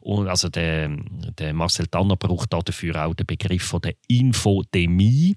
Und 0.00 0.28
also 0.28 0.48
der, 0.48 0.90
der 1.38 1.52
Marcel 1.52 1.86
Tanner 1.88 2.16
braucht 2.16 2.52
dafür 2.52 3.04
auch 3.04 3.14
den 3.14 3.26
Begriff 3.26 3.64
von 3.64 3.82
der 3.82 3.94
Infodemie 4.08 5.36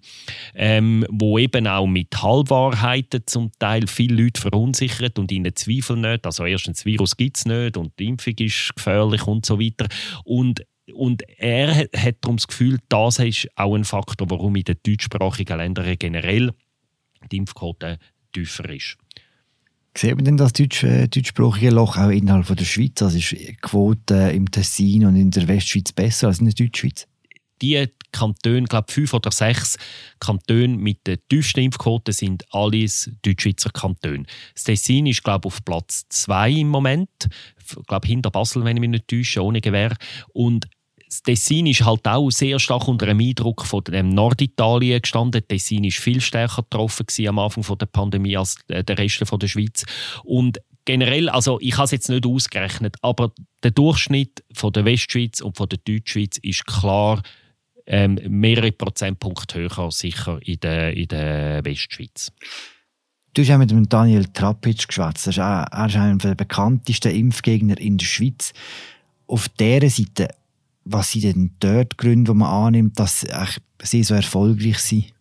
ähm, 0.53 1.05
wo 1.09 1.37
eben 1.37 1.67
auch 1.67 1.87
mit 1.87 2.21
Halbwahrheiten 2.21 3.23
zum 3.25 3.51
Teil 3.59 3.87
viele 3.87 4.23
Leute 4.23 4.41
verunsichert 4.41 5.17
und 5.19 5.31
ihnen 5.31 5.55
zweifeln 5.55 6.01
nicht. 6.01 6.25
Also 6.25 6.45
erstens, 6.45 6.79
das 6.79 6.85
Virus 6.85 7.17
gibt 7.17 7.37
es 7.37 7.45
nicht 7.45 7.77
und 7.77 7.97
die 7.99 8.07
Impfung 8.07 8.35
ist 8.37 8.75
gefährlich 8.75 9.25
und 9.27 9.45
so 9.45 9.59
weiter. 9.59 9.87
Und 10.23 10.65
und 10.93 11.23
er 11.39 11.75
hat 11.75 12.17
darum 12.21 12.37
das 12.37 12.47
Gefühl, 12.47 12.77
das 12.89 13.17
ist 13.17 13.47
auch 13.55 13.73
ein 13.73 13.85
Faktor, 13.85 14.29
warum 14.29 14.55
in 14.55 14.65
den 14.65 14.77
deutschsprachigen 14.85 15.57
Ländern 15.57 15.95
generell 15.97 16.51
die 17.31 17.37
Impfquote 17.37 17.97
tiefer 18.31 18.69
ist. 18.69 18.97
Sieht 19.97 20.15
man 20.15 20.25
denn 20.25 20.37
das 20.37 20.51
deutsch, 20.51 20.83
äh, 20.83 21.07
deutschsprachige 21.07 21.71
Loch 21.71 21.97
auch 21.97 22.09
innerhalb 22.09 22.45
von 22.45 22.57
der 22.57 22.65
Schweiz? 22.65 23.01
Also 23.01 23.17
ist 23.17 23.31
die 23.31 23.55
Quote 23.61 24.13
im 24.31 24.51
Tessin 24.51 25.05
und 25.05 25.15
in 25.15 25.31
der 25.31 25.47
Westschweiz 25.47 25.93
besser 25.93 26.27
als 26.27 26.39
in 26.39 26.45
der 26.45 26.53
Deutschschweiz? 26.53 27.07
Die 27.62 27.88
Kantone, 28.12 28.63
glaube 28.63 28.91
fünf 28.91 29.13
oder 29.13 29.31
sechs 29.31 29.77
Kantone 30.19 30.69
mit 30.69 31.05
der 31.05 31.17
tiefsten 31.27 31.62
Impfquote 31.62 32.13
sind 32.13 32.43
alles 32.51 33.12
Deutschschweizer 33.24 33.71
Kantone. 33.71 34.24
Das 34.53 34.63
Tessin 34.63 35.05
ist, 35.05 35.24
glaube 35.24 35.47
auf 35.47 35.63
Platz 35.65 36.05
zwei 36.09 36.51
im 36.51 36.69
Moment. 36.69 37.09
Ich 37.59 37.88
glaube, 37.88 38.07
hinter 38.07 38.31
Basel, 38.31 38.63
wenn 38.63 38.77
ich 38.77 38.81
mich 38.81 38.89
nicht 38.89 39.07
täusche, 39.07 39.43
ohne 39.43 39.59
Gewehr. 39.59 39.95
Und 40.33 40.67
das 41.07 41.24
Tessin 41.24 41.67
ist 41.67 41.85
halt 41.85 42.07
auch 42.07 42.29
sehr 42.29 42.59
stark 42.59 42.88
unter 42.88 43.05
dem 43.05 43.19
Eindruck 43.19 43.65
von 43.65 43.83
dem 43.83 44.09
Norditalien 44.09 45.01
gestanden. 45.01 45.45
Tessin 45.47 45.83
ist 45.83 45.97
viel 45.97 46.21
stärker 46.21 46.63
getroffen 46.63 47.05
am 47.27 47.39
Anfang 47.39 47.77
der 47.77 47.85
Pandemie 47.85 48.38
als 48.38 48.57
der 48.67 48.97
Rest 48.97 49.21
der 49.21 49.47
Schweiz. 49.47 49.85
Und 50.24 50.59
generell, 50.85 51.29
also 51.29 51.59
ich 51.59 51.75
habe 51.75 51.85
es 51.85 51.91
jetzt 51.91 52.09
nicht 52.09 52.25
ausgerechnet, 52.25 52.95
aber 53.01 53.31
der 53.63 53.71
Durchschnitt 53.71 54.43
von 54.53 54.71
der 54.71 54.85
Westschweiz 54.85 55.41
und 55.41 55.57
von 55.57 55.67
der 55.67 55.79
Deutschschweiz 55.79 56.38
ist 56.38 56.65
klar 56.65 57.21
ähm, 57.87 58.19
mehrere 58.27 58.71
Prozentpunkte 58.71 59.59
höher 59.59 59.91
sicher 59.91 60.39
in 60.41 60.59
der, 60.59 60.95
in 60.95 61.07
der 61.07 61.63
Westschweiz. 61.63 62.31
Du 63.33 63.41
hast 63.41 63.51
auch 63.51 63.57
mit 63.57 63.69
dem 63.69 63.87
Daniel 63.89 64.25
Trapic 64.25 64.87
geschwätzt. 64.87 65.27
Er 65.27 65.31
ist 65.31 65.39
einer 65.95 66.17
der 66.17 66.35
bekanntesten 66.35 67.13
Impfgegner 67.13 67.77
in 67.77 67.97
der 67.97 68.05
Schweiz. 68.05 68.53
Auf 69.27 69.49
dieser 69.49 69.89
Seite, 69.89 70.29
was 70.85 71.11
sind 71.11 71.23
denn 71.25 71.51
dort 71.59 71.93
die 71.93 71.97
Gründe, 71.97 72.31
die 72.31 72.37
man 72.37 72.67
annimmt, 72.67 72.97
dass 72.97 73.25
sie 73.81 74.03
so 74.03 74.13
erfolgreich 74.13 74.77
sind? 74.79 75.13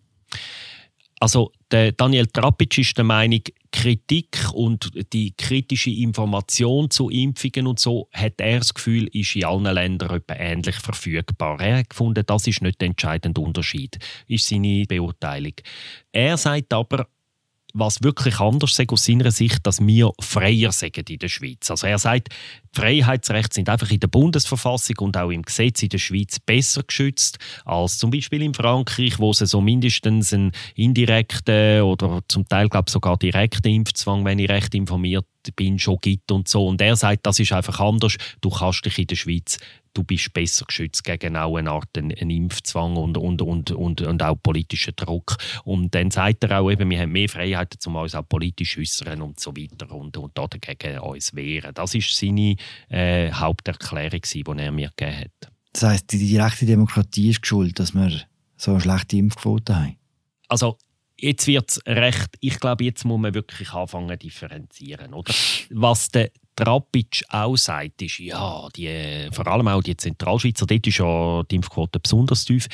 Also 1.18 1.50
der 1.70 1.92
Daniel 1.92 2.26
Trapic 2.26 2.80
ist 2.80 2.96
der 2.96 3.04
Meinung, 3.04 3.40
Kritik 3.74 4.52
und 4.52 4.92
die 5.12 5.34
kritische 5.36 5.90
Information 5.90 6.90
zu 6.90 7.10
Impfungen 7.10 7.66
und 7.66 7.80
so, 7.80 8.08
hat 8.12 8.34
er 8.40 8.60
das 8.60 8.72
Gefühl, 8.72 9.08
ist 9.08 9.34
in 9.34 9.44
allen 9.44 9.64
Ländern 9.64 10.22
ähnlich 10.28 10.76
verfügbar. 10.76 11.60
Er 11.60 11.78
hat 11.78 11.90
gefunden, 11.90 12.22
das 12.24 12.46
ist 12.46 12.62
nicht 12.62 12.80
der 12.80 12.86
entscheidende 12.86 13.40
Unterschied, 13.40 13.98
ist 14.28 14.46
seine 14.46 14.84
Beurteilung. 14.86 15.54
Er 16.12 16.36
sagt 16.36 16.72
aber, 16.72 17.08
was 17.74 18.02
wirklich 18.02 18.38
anders 18.38 18.78
ist 18.78 18.92
aus 18.92 19.04
seiner 19.04 19.32
Sicht, 19.32 19.66
dass 19.66 19.84
wir 19.84 20.12
freier 20.20 20.70
sagen 20.70 21.04
in 21.08 21.18
der 21.18 21.28
Schweiz. 21.28 21.70
Also 21.70 21.88
er 21.88 21.98
sagt, 21.98 22.28
die 22.74 22.80
Freiheitsrechte 22.80 23.54
sind 23.56 23.68
einfach 23.68 23.90
in 23.90 24.00
der 24.00 24.06
Bundesverfassung 24.06 24.96
und 25.00 25.16
auch 25.16 25.30
im 25.30 25.42
Gesetz 25.42 25.82
in 25.82 25.88
der 25.88 25.98
Schweiz 25.98 26.38
besser 26.38 26.84
geschützt 26.84 27.38
als 27.64 27.98
zum 27.98 28.10
Beispiel 28.10 28.42
in 28.42 28.54
Frankreich, 28.54 29.18
wo 29.18 29.32
es 29.32 29.38
so 29.38 29.60
mindestens 29.60 30.32
einen 30.32 30.52
indirekten 30.76 31.82
oder 31.82 32.22
zum 32.28 32.48
Teil 32.48 32.68
glaube 32.68 32.90
sogar 32.90 33.16
direkten 33.16 33.68
Impfzwang, 33.68 34.24
wenn 34.24 34.38
ich 34.38 34.48
recht 34.48 34.74
informiert 34.74 35.26
bin, 35.52 35.78
schon 35.78 35.98
gibt 36.00 36.30
und 36.32 36.48
so. 36.48 36.66
Und 36.66 36.80
er 36.80 36.96
sagt, 36.96 37.26
das 37.26 37.38
ist 37.38 37.52
einfach 37.52 37.80
anders. 37.80 38.16
Du 38.40 38.50
kannst 38.50 38.84
dich 38.84 38.98
in 38.98 39.06
der 39.06 39.16
Schweiz 39.16 39.58
du 39.94 40.02
bist 40.02 40.32
besser 40.32 40.66
geschützt 40.66 41.04
gegen 41.04 41.36
auch 41.36 41.56
eine 41.56 41.70
Art 41.70 41.96
einen, 41.96 42.10
Impfzwang 42.10 42.96
und, 42.96 43.16
und, 43.16 43.40
und, 43.40 43.70
und, 43.70 44.00
und 44.02 44.22
auch 44.22 44.36
politischen 44.42 44.94
Druck. 44.96 45.36
Und 45.64 45.94
dann 45.94 46.10
sagt 46.10 46.44
er 46.44 46.60
auch 46.60 46.70
eben, 46.70 46.90
wir 46.90 47.00
haben 47.00 47.12
mehr 47.12 47.28
Freiheiten, 47.28 47.78
um 47.86 47.96
uns 47.96 48.14
auch 48.14 48.28
politisch 48.28 48.76
äußern 48.76 49.22
und 49.22 49.40
so 49.40 49.56
weiter 49.56 49.90
und, 49.92 50.16
und 50.16 50.36
dagegen 50.36 50.98
uns 50.98 51.34
wehren. 51.34 51.72
Das 51.74 51.94
ist 51.94 52.14
seine 52.14 52.56
äh, 52.88 53.30
Haupterklärung, 53.30 54.22
die 54.22 54.44
er 54.44 54.72
mir 54.72 54.90
gegeben 54.96 55.20
hat. 55.20 55.52
Das 55.72 55.82
heisst, 55.84 56.12
die 56.12 56.18
direkte 56.18 56.66
Demokratie 56.66 57.30
ist 57.30 57.46
schuld, 57.46 57.78
dass 57.78 57.94
wir 57.94 58.22
so 58.56 58.72
eine 58.72 58.80
schlechte 58.80 59.16
Impfquote 59.16 59.76
haben? 59.76 59.96
Also 60.48 60.76
jetzt 61.18 61.46
wird 61.46 61.70
es 61.70 61.80
recht, 61.86 62.36
ich 62.40 62.58
glaube, 62.60 62.84
jetzt 62.84 63.04
muss 63.04 63.20
man 63.20 63.34
wirklich 63.34 63.72
anfangen 63.72 64.08
zu 64.08 64.26
differenzieren. 64.26 65.14
Oder? 65.14 65.32
Was 65.70 66.08
der 66.10 66.30
Trapic 66.56 67.24
auch 67.28 67.56
sagt, 67.56 68.02
ist, 68.02 68.18
ja, 68.18 68.68
die, 68.76 69.28
vor 69.32 69.46
allem 69.46 69.68
auch 69.68 69.82
die 69.82 69.96
Zentralschweizer, 69.96 70.66
dort 70.66 70.86
ist 70.86 70.98
ja 70.98 71.42
die 71.44 71.56
Impfquote 71.56 71.98
besonders 71.98 72.44
tief, 72.44 72.68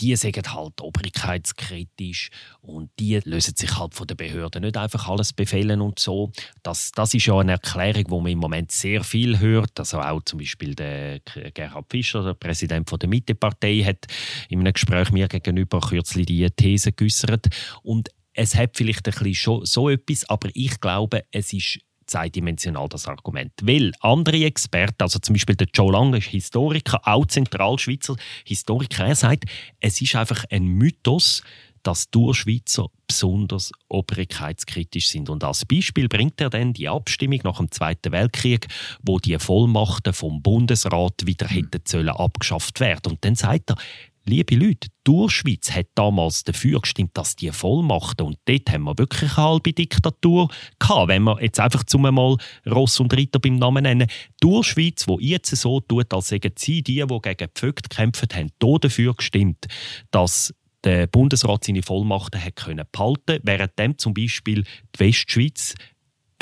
die 0.00 0.16
sagen 0.16 0.42
halt 0.52 0.80
obrigkeitskritisch 0.80 2.30
und 2.60 2.90
die 2.98 3.20
lösen 3.24 3.54
sich 3.56 3.78
halt 3.78 3.94
von 3.94 4.06
den 4.06 4.16
Behörden 4.16 4.62
nicht 4.62 4.76
einfach 4.76 5.08
alles 5.08 5.32
befehlen 5.32 5.80
und 5.80 5.98
so. 5.98 6.32
Das, 6.62 6.92
das 6.92 7.14
ist 7.14 7.26
ja 7.26 7.38
eine 7.38 7.52
Erklärung, 7.52 8.04
wo 8.08 8.20
man 8.20 8.32
im 8.32 8.38
Moment 8.38 8.72
sehr 8.72 9.04
viel 9.04 9.38
hört. 9.38 9.78
Also 9.78 10.00
auch 10.00 10.22
zum 10.24 10.40
Beispiel 10.40 10.74
der 10.74 11.20
Gerhard 11.54 11.86
Fischer, 11.88 12.24
der 12.24 12.34
Präsident 12.34 12.90
von 12.90 12.98
der 12.98 13.08
Mittepartei, 13.08 13.82
hat 13.84 14.06
in 14.48 14.60
einem 14.60 14.72
Gespräch 14.72 15.12
mir 15.12 15.28
gegenüber 15.28 15.80
kürzlich 15.80 16.26
die 16.26 16.50
These 16.50 16.92
geäußert. 16.92 17.46
Und 17.82 18.10
es 18.34 18.54
hat 18.56 18.76
vielleicht 18.76 19.06
ein 19.06 19.14
bisschen 19.14 19.64
so 19.64 19.88
etwas, 19.88 20.28
aber 20.28 20.48
ich 20.54 20.80
glaube, 20.80 21.24
es 21.30 21.52
ist 21.52 21.78
zweidimensional, 22.12 22.88
das 22.88 23.08
Argument. 23.08 23.52
Weil 23.62 23.92
andere 24.00 24.44
Experten, 24.44 25.02
also 25.02 25.18
zum 25.18 25.34
Beispiel 25.34 25.56
der 25.56 25.68
Joe 25.72 25.92
Lang, 25.92 26.14
ist 26.14 26.28
Historiker, 26.28 27.00
auch 27.04 27.26
Zentralschweizer 27.26 28.16
Historiker, 28.44 29.06
er 29.06 29.16
sagt, 29.16 29.44
es 29.80 30.00
ist 30.00 30.14
einfach 30.14 30.44
ein 30.50 30.64
Mythos, 30.64 31.42
dass 31.82 32.10
Durchschweizer 32.10 32.86
besonders 33.06 33.72
obrigkeitskritisch 33.88 35.08
sind. 35.08 35.28
Und 35.28 35.42
als 35.44 35.64
Beispiel 35.64 36.08
bringt 36.08 36.40
er 36.40 36.48
dann 36.48 36.72
die 36.72 36.88
Abstimmung 36.88 37.40
nach 37.44 37.58
dem 37.58 37.70
Zweiten 37.70 38.12
Weltkrieg, 38.12 38.68
wo 39.02 39.18
die 39.18 39.38
Vollmachten 39.38 40.12
vom 40.12 40.42
Bundesrat 40.42 41.26
wieder 41.26 41.48
hätten 41.48 41.82
sollen 41.84 42.08
abgeschafft 42.10 42.78
werden. 42.80 43.12
Und 43.12 43.24
dann 43.24 43.34
sagt 43.34 43.70
er, 43.70 43.76
liebe 44.24 44.54
Leute, 44.54 44.88
die 44.88 44.92
Durchschweiz 45.04 45.70
hat 45.72 45.86
damals 45.94 46.44
dafür 46.44 46.80
gestimmt, 46.80 47.10
dass 47.14 47.36
die 47.36 47.50
Vollmachten, 47.50 48.26
und 48.26 48.38
dort 48.44 48.70
haben 48.70 48.84
wir 48.84 48.98
wirklich 48.98 49.36
eine 49.36 49.48
halbe 49.48 49.72
Diktatur 49.72 50.48
gehabt, 50.78 51.08
wenn 51.08 51.22
wir 51.24 51.42
jetzt 51.42 51.60
einfach 51.60 51.84
zum 51.84 52.04
einmal 52.04 52.36
Ross 52.66 53.00
und 53.00 53.14
Ritter 53.14 53.38
beim 53.38 53.56
Namen 53.56 53.82
nennen. 53.82 54.08
Die 54.08 54.34
Durchschweiz, 54.40 55.06
die 55.06 55.28
jetzt 55.28 55.54
so 55.54 55.80
tut, 55.80 56.12
als 56.12 56.28
sagen 56.28 56.52
sie, 56.56 56.82
die, 56.82 57.04
die 57.06 57.18
gegen 57.20 57.50
Vögte 57.54 57.88
gekämpft 57.88 58.34
haben, 58.34 58.50
dafür 58.58 59.14
gestimmt, 59.14 59.66
dass 60.10 60.54
der 60.84 61.06
Bundesrat 61.06 61.64
seine 61.64 61.82
Vollmachten 61.82 62.42
hat 62.42 62.56
können 62.56 62.86
behalten, 62.90 63.38
während 63.44 64.00
zum 64.00 64.14
Beispiel 64.14 64.64
die 64.96 65.00
Westschweiz 65.00 65.74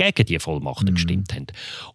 gegen 0.01 0.27
die 0.27 0.39
Vollmachten 0.39 0.89
mhm. 0.89 0.95
gestimmt 0.95 1.35
haben. 1.35 1.47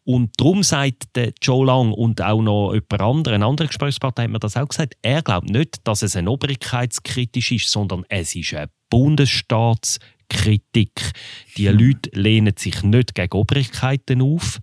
Und 0.03 0.29
darum 0.37 0.61
sagt 0.61 1.15
der 1.15 1.33
Joe 1.41 1.65
Lang 1.65 1.91
und 1.91 2.21
auch 2.21 2.41
noch 2.41 2.73
jemand 2.73 3.01
anderes, 3.01 3.35
ein 3.35 3.41
anderer 3.43 3.67
Gesprächspartner 3.67 4.25
hat 4.25 4.31
mir 4.31 4.39
das 4.39 4.57
auch 4.57 4.67
gesagt, 4.67 4.95
er 5.01 5.23
glaubt 5.23 5.49
nicht, 5.49 5.79
dass 5.85 6.03
es 6.03 6.15
eine 6.15 6.29
obrigkeitskritisch 6.29 7.51
ist, 7.51 7.69
sondern 7.69 8.05
es 8.09 8.35
ist 8.35 8.53
eine 8.53 8.69
Bundesstaatskritik. 8.89 11.13
Die 11.57 11.67
mhm. 11.67 11.79
Leute 11.79 12.11
lehnen 12.13 12.53
sich 12.57 12.83
nicht 12.83 13.15
gegen 13.15 13.33
Obrigkeiten 13.33 14.21
auf, 14.21 14.59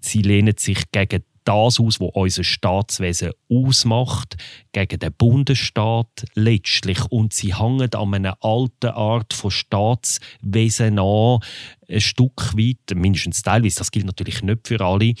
sie 0.00 0.22
lehnen 0.22 0.54
sich 0.56 0.90
gegen 0.92 1.24
das 1.44 1.78
aus, 1.78 2.00
was 2.00 2.10
unser 2.14 2.44
Staatswesen 2.44 3.32
ausmacht, 3.50 4.36
gegen 4.72 4.98
den 4.98 5.12
Bundesstaat 5.12 6.24
letztlich. 6.34 7.04
Und 7.10 7.32
sie 7.32 7.54
hängen 7.54 7.92
an 7.94 8.14
einer 8.14 8.36
alten 8.42 8.90
Art 8.90 9.32
von 9.32 9.50
Staatswesen 9.50 10.98
an, 10.98 11.40
ein 11.88 12.00
Stück 12.00 12.56
weit, 12.56 12.96
mindestens 12.96 13.42
teilweise, 13.42 13.78
das 13.78 13.90
gilt 13.90 14.06
natürlich 14.06 14.42
nicht 14.42 14.66
für 14.66 14.80
alle, 14.80 15.14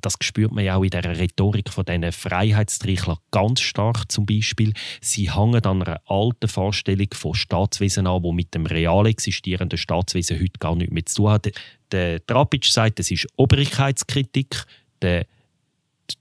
das 0.00 0.14
spürt 0.20 0.52
man 0.52 0.64
ja 0.64 0.76
auch 0.76 0.84
in 0.84 0.90
der 0.90 1.18
Rhetorik 1.18 1.70
von 1.70 1.84
diesen 1.84 2.12
Freiheitstrichler 2.12 3.18
ganz 3.30 3.60
stark 3.60 4.10
zum 4.10 4.26
Beispiel. 4.26 4.72
Sie 5.00 5.32
hängen 5.32 5.64
an 5.64 5.82
einer 5.82 6.00
alten 6.06 6.48
Vorstellung 6.48 7.08
von 7.14 7.34
Staatswesen 7.34 8.06
an, 8.06 8.22
wo 8.22 8.32
mit 8.32 8.54
dem 8.54 8.66
real 8.66 9.06
existierenden 9.06 9.78
Staatswesen 9.78 10.38
heute 10.38 10.58
gar 10.58 10.74
nichts 10.74 10.92
mehr 10.92 11.06
zu 11.06 11.14
tun 11.16 11.30
hat. 11.30 11.48
Der 11.92 12.24
Trapic 12.26 12.68
sagt, 12.68 13.00
es 13.00 13.10
ist 13.10 13.26
Obrigkeitskritik, 13.36 14.64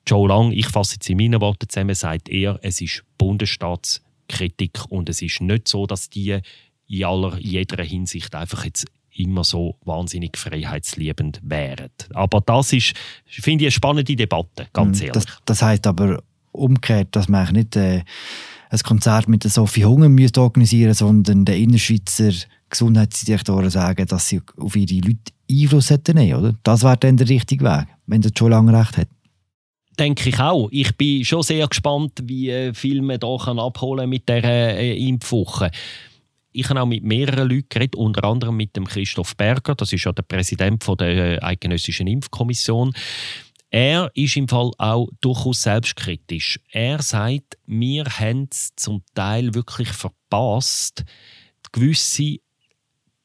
Joe 0.08 0.28
Lang, 0.28 0.52
ich 0.52 0.68
fasse 0.68 0.96
jetzt 0.96 1.10
in 1.10 1.18
meinen 1.18 1.42
Worten 1.42 1.70
zusammen, 1.70 1.96
sagt 1.96 2.30
er, 2.30 2.60
es 2.62 2.82
ist 2.82 3.04
Bundesstaats 3.18 4.02
Kritik 4.28 4.80
und 4.90 5.10
es 5.10 5.22
ist 5.22 5.42
nicht 5.42 5.68
so, 5.68 5.86
dass 5.86 6.10
die 6.10 6.40
in 6.88 7.04
aller 7.04 7.38
jeder 7.40 7.84
Hinsicht 7.84 8.34
einfach 8.36 8.66
jetzt 8.66 8.86
immer 9.16 9.44
so 9.44 9.78
wahnsinnig 9.86 10.38
freiheitsliebend 10.38 11.40
wären. 11.44 11.92
Aber 12.14 12.42
das 12.42 12.74
ist, 12.74 12.94
finde 13.26 13.64
ich, 13.64 13.68
eine 13.68 13.72
spannende 13.72 14.16
Debatte, 14.16 14.68
ganz 14.74 15.00
hm, 15.00 15.08
ehrlich. 15.08 15.26
Das, 15.26 15.38
das 15.46 15.62
heißt 15.62 15.88
aber 15.88 16.22
umgekehrt, 16.52 17.16
dass 17.16 17.28
man 17.28 17.54
nicht 17.54 17.76
äh, 17.76 18.04
ein 18.70 18.80
Konzert 18.80 19.28
mit 19.28 19.44
der 19.44 19.52
Sophie 19.52 19.86
Hunger 19.86 20.10
müsste 20.10 20.42
organisieren 20.42 20.94
sondern 20.94 21.46
der 21.46 21.58
Innerschweizer 21.58 22.32
Gesundheitsdirektoren 22.70 23.70
sagen, 23.70 24.06
dass 24.08 24.28
sie 24.28 24.42
auf 24.58 24.76
ihre 24.76 24.96
Leute 24.96 25.32
Einfluss 25.50 25.92
hätten, 25.92 26.18
oder? 26.34 26.56
Das 26.64 26.84
wäre 26.84 26.98
dann 26.98 27.18
der 27.18 27.30
richtige 27.30 27.64
Weg, 27.64 27.88
wenn 28.08 28.22
der 28.22 28.32
schon 28.36 28.52
lange 28.52 28.78
recht 28.78 28.98
hat. 28.98 29.08
Denke 29.96 30.30
ich 30.30 30.40
auch. 30.40 30.70
Ich 30.72 30.96
bin 30.98 31.24
schon 31.24 31.44
sehr 31.44 31.68
gespannt, 31.68 32.14
wie 32.24 32.50
äh, 32.50 32.74
viel 32.74 33.02
man 33.02 33.20
hier 33.22 33.58
abholen 33.58 34.10
mit 34.10 34.28
dieser 34.28 34.44
äh, 34.44 34.98
Impfwoche 35.08 35.72
ich 36.56 36.70
habe 36.70 36.82
auch 36.82 36.86
mit 36.86 37.04
mehreren 37.04 37.50
Leuten 37.50 37.68
geredet, 37.70 37.96
unter 37.96 38.24
anderem 38.24 38.56
mit 38.56 38.76
dem 38.76 38.86
Christoph 38.86 39.36
Berger, 39.36 39.76
das 39.76 39.92
ist 39.92 40.06
ja 40.06 40.14
der 40.14 40.24
Präsident 40.24 40.86
der 41.00 41.08
äh, 41.08 41.40
Eidgenössischen 41.42 42.08
Impfkommission. 42.08 42.94
Er 43.70 44.10
ist 44.14 44.38
im 44.38 44.48
Fall 44.48 44.72
auch 44.78 45.10
durchaus 45.20 45.64
selbstkritisch. 45.64 46.60
Er 46.72 47.02
sagt, 47.02 47.58
wir 47.66 48.06
haben 48.06 48.48
es 48.50 48.74
zum 48.76 49.04
Teil 49.14 49.54
wirklich 49.54 49.90
verpasst, 49.90 51.04
gewisse 51.74 52.38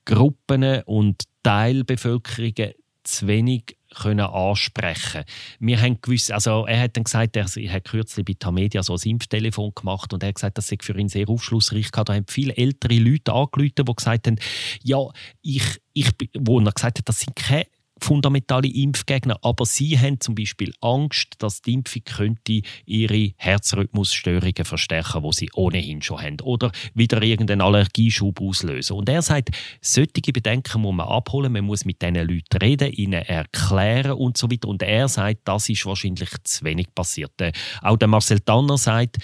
Gruppen 0.04 0.82
und 0.86 1.22
Teilbevölkerungen 1.44 2.72
zu 3.04 3.28
wenig 3.28 3.76
können 3.94 4.20
ansprechen 4.20 5.24
Wir 5.58 5.80
haben 5.80 6.00
gewusst, 6.00 6.32
also 6.32 6.66
er 6.66 6.82
hat 6.82 6.96
dann 6.96 7.04
gesagt, 7.04 7.36
er, 7.36 7.44
hat 7.46 7.84
kürzlich 7.84 8.24
bei 8.24 8.34
Tamedia 8.38 8.82
so 8.82 8.94
ein 8.94 9.10
Impftelefon 9.10 9.72
gemacht 9.74 10.12
und 10.12 10.22
er 10.22 10.28
hat 10.28 10.36
gesagt, 10.36 10.58
das 10.58 10.68
sei 10.68 10.76
für 10.80 10.96
ihn 10.98 11.08
sehr 11.08 11.28
aufschlussreich 11.28 11.90
gehabt. 11.90 12.08
Da 12.08 12.14
haben 12.14 12.26
viele 12.28 12.56
ältere 12.56 12.98
Leute 12.98 13.32
angerufen, 13.32 13.84
die 13.84 13.94
gesagt 13.94 14.26
haben, 14.26 14.38
ja, 14.82 14.98
ich, 15.42 15.64
ich, 15.92 16.10
wo 16.38 16.60
er 16.60 16.72
gesagt 16.72 16.98
hat, 16.98 17.08
das 17.08 17.20
sind 17.20 17.34
keine 17.36 17.66
fundamentale 18.04 18.68
Impfgegner, 18.68 19.38
aber 19.42 19.66
sie 19.66 19.98
haben 19.98 20.20
zum 20.20 20.34
Beispiel 20.34 20.72
Angst, 20.80 21.34
dass 21.38 21.62
die 21.62 21.74
Impfung 21.74 22.02
könnte 22.04 22.62
ihre 22.84 23.32
Herzrhythmusstörungen 23.36 24.64
verstärken, 24.64 25.22
wo 25.22 25.32
sie 25.32 25.50
ohnehin 25.54 26.02
schon 26.02 26.20
haben, 26.20 26.40
oder 26.40 26.72
wieder 26.94 27.22
irgendeinen 27.22 27.60
Allergieschub 27.60 28.40
auslösen. 28.40 28.96
Und 28.96 29.08
er 29.08 29.22
sagt, 29.22 29.50
solche 29.80 30.32
Bedenken 30.32 30.82
muss 30.82 30.94
man 30.94 31.08
abholen, 31.08 31.52
man 31.52 31.64
muss 31.64 31.84
mit 31.84 32.02
diesen 32.02 32.14
Leuten 32.16 32.58
reden, 32.60 32.92
ihnen 32.92 33.22
erklären 33.22 34.12
und 34.12 34.36
so 34.36 34.50
weiter. 34.50 34.68
Und 34.68 34.82
er 34.82 35.08
sagt, 35.08 35.40
das 35.44 35.68
ist 35.68 35.86
wahrscheinlich 35.86 36.30
zu 36.44 36.64
wenig 36.64 36.94
passiert. 36.94 37.32
Auch 37.82 37.96
der 37.96 38.08
Marcel 38.08 38.40
Tanner 38.40 38.78
sagt, 38.78 39.18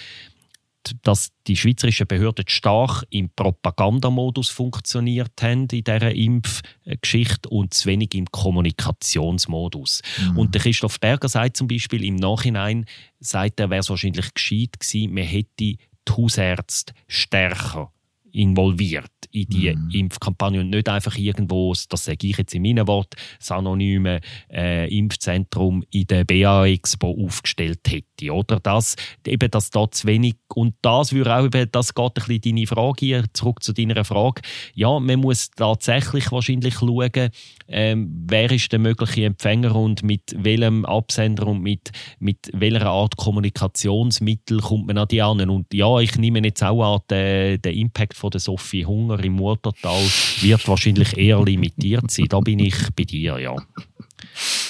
dass 1.02 1.30
die 1.46 1.56
schweizerischen 1.56 2.06
Behörden 2.06 2.44
stark 2.48 3.04
im 3.10 3.30
Propagandamodus 3.30 4.50
funktioniert 4.50 5.32
haben 5.40 5.68
in 5.72 5.84
dieser 5.84 6.14
Impfgeschichte 6.14 7.48
und 7.48 7.74
zu 7.74 7.88
wenig 7.88 8.14
im 8.14 8.26
Kommunikationsmodus. 8.26 10.02
Mhm. 10.30 10.38
Und 10.38 10.54
der 10.54 10.62
Christoph 10.62 11.00
Berger 11.00 11.28
sagt 11.28 11.56
zum 11.56 11.68
Beispiel 11.68 12.04
im 12.04 12.16
Nachhinein, 12.16 12.86
sagt 13.20 13.60
er, 13.60 13.70
wäre 13.70 13.80
es 13.80 13.90
wahrscheinlich 13.90 14.32
gescheit 14.34 14.78
gewesen, 14.78 15.14
man 15.14 15.24
hätte 15.24 15.50
die 15.58 15.78
Hausärzte 16.08 16.94
stärker 17.08 17.92
involviert 18.32 19.10
in 19.30 19.46
die 19.46 19.74
mm. 19.74 19.90
Impfkampagne 19.92 20.60
und 20.60 20.70
nicht 20.70 20.88
einfach 20.88 21.16
irgendwo, 21.16 21.74
das 21.88 22.04
sage 22.04 22.26
ich 22.26 22.36
jetzt 22.36 22.54
in 22.54 22.62
meinen 22.62 22.86
Worten, 22.86 23.16
das 23.38 23.50
anonyme 23.50 24.20
äh, 24.50 24.88
Impfzentrum 24.96 25.82
in 25.90 26.06
der 26.06 26.24
BA 26.24 26.66
Expo 26.66 27.16
aufgestellt 27.24 27.80
hätte. 27.88 28.15
Oder 28.22 28.60
das, 28.60 28.96
eben, 29.26 29.50
dass 29.50 29.70
da 29.70 29.90
zu 29.90 30.06
wenig, 30.06 30.36
und 30.54 30.74
das 30.82 31.12
würde 31.12 31.34
auch, 31.34 31.44
eben, 31.44 31.70
das 31.70 31.94
geht 31.94 32.04
ein 32.04 32.12
bisschen 32.14 32.40
deine 32.40 32.66
Frage 32.66 33.06
hier, 33.06 33.24
zurück 33.32 33.62
zu 33.62 33.72
deiner 33.72 34.04
Frage. 34.04 34.42
Ja, 34.74 34.98
man 34.98 35.20
muss 35.20 35.50
tatsächlich 35.50 36.30
wahrscheinlich 36.32 36.74
schauen, 36.74 37.30
ähm, 37.68 38.24
wer 38.28 38.50
ist 38.50 38.72
der 38.72 38.78
mögliche 38.78 39.24
Empfänger 39.24 39.74
und 39.74 40.02
mit 40.02 40.34
welchem 40.36 40.84
Absender 40.84 41.46
und 41.46 41.62
mit, 41.62 41.90
mit 42.18 42.50
welcher 42.52 42.86
Art 42.86 43.16
Kommunikationsmittel 43.16 44.60
kommt 44.60 44.86
man 44.86 44.98
an 44.98 45.08
die 45.08 45.22
an. 45.22 45.48
Und 45.48 45.72
ja, 45.74 45.98
ich 45.98 46.16
nehme 46.16 46.42
jetzt 46.44 46.62
auch 46.62 46.94
an, 46.94 47.00
den, 47.10 47.60
den 47.60 47.74
Impact 47.76 48.14
von 48.14 48.30
der 48.30 48.40
Sophie 48.40 48.86
Hunger 48.86 49.22
im 49.22 49.34
Murtertal 49.34 50.02
wird 50.40 50.66
wahrscheinlich 50.68 51.16
eher 51.16 51.42
limitiert 51.42 52.10
sein. 52.10 52.26
Da 52.28 52.40
bin 52.40 52.60
ich 52.60 52.76
bei 52.94 53.04
dir, 53.04 53.38
ja. 53.38 53.56